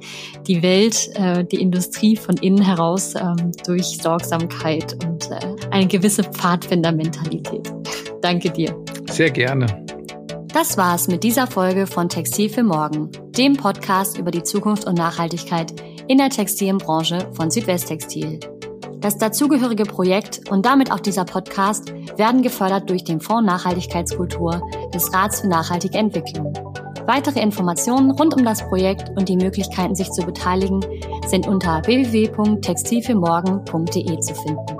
die 0.48 0.64
Welt, 0.64 1.10
äh, 1.16 1.44
die 1.44 1.62
Industrie 1.62 2.16
von 2.16 2.38
innen 2.38 2.62
heraus 2.62 3.14
ähm, 3.16 3.52
durch 3.66 4.00
Sorgsamkeit 4.02 4.99
und 5.06 5.32
äh, 5.32 5.56
eine 5.72 5.88
gewisse 5.88 6.24
Pfadfindermentalität. 6.24 7.72
Danke 8.22 8.50
dir. 8.50 8.76
Sehr 9.10 9.32
gerne. 9.32 9.86
Das 10.54 10.78
war's 10.78 11.08
mit 11.08 11.24
dieser 11.24 11.48
Folge 11.48 11.86
von 11.86 12.10
Textil 12.10 12.50
für 12.50 12.64
Morgen, 12.64 13.12
dem 13.38 13.56
Podcast 13.56 14.18
über 14.18 14.32
die 14.32 14.44
Zukunft 14.44 14.86
und 14.86 14.98
Nachhaltigkeit 14.98 15.74
in 16.08 16.18
der 16.18 16.30
Textilbranche 16.30 17.30
von 17.34 17.52
Südwesttextil. 17.52 18.40
Das 19.00 19.18
dazugehörige 19.18 19.84
Projekt 19.84 20.50
und 20.50 20.66
damit 20.66 20.92
auch 20.92 21.00
dieser 21.00 21.24
Podcast 21.24 21.94
werden 22.18 22.42
gefördert 22.42 22.90
durch 22.90 23.04
den 23.04 23.22
Fonds 23.22 23.46
Nachhaltigkeitskultur 23.46 24.68
des 24.94 25.14
Rats 25.14 25.42
für 25.42 25.48
nachhaltige 25.48 26.00
Entwicklung. 26.00 26.52
Weitere 27.06 27.40
Informationen 27.40 28.10
rund 28.12 28.36
um 28.36 28.44
das 28.44 28.68
Projekt 28.68 29.10
und 29.18 29.30
die 29.30 29.38
Möglichkeiten, 29.38 29.96
sich 29.96 30.12
zu 30.12 30.24
beteiligen, 30.24 30.82
sind 31.28 31.48
unter 31.48 31.82
www.textilfürmorgen.de 31.86 34.20
zu 34.20 34.36
finden. 34.36 34.79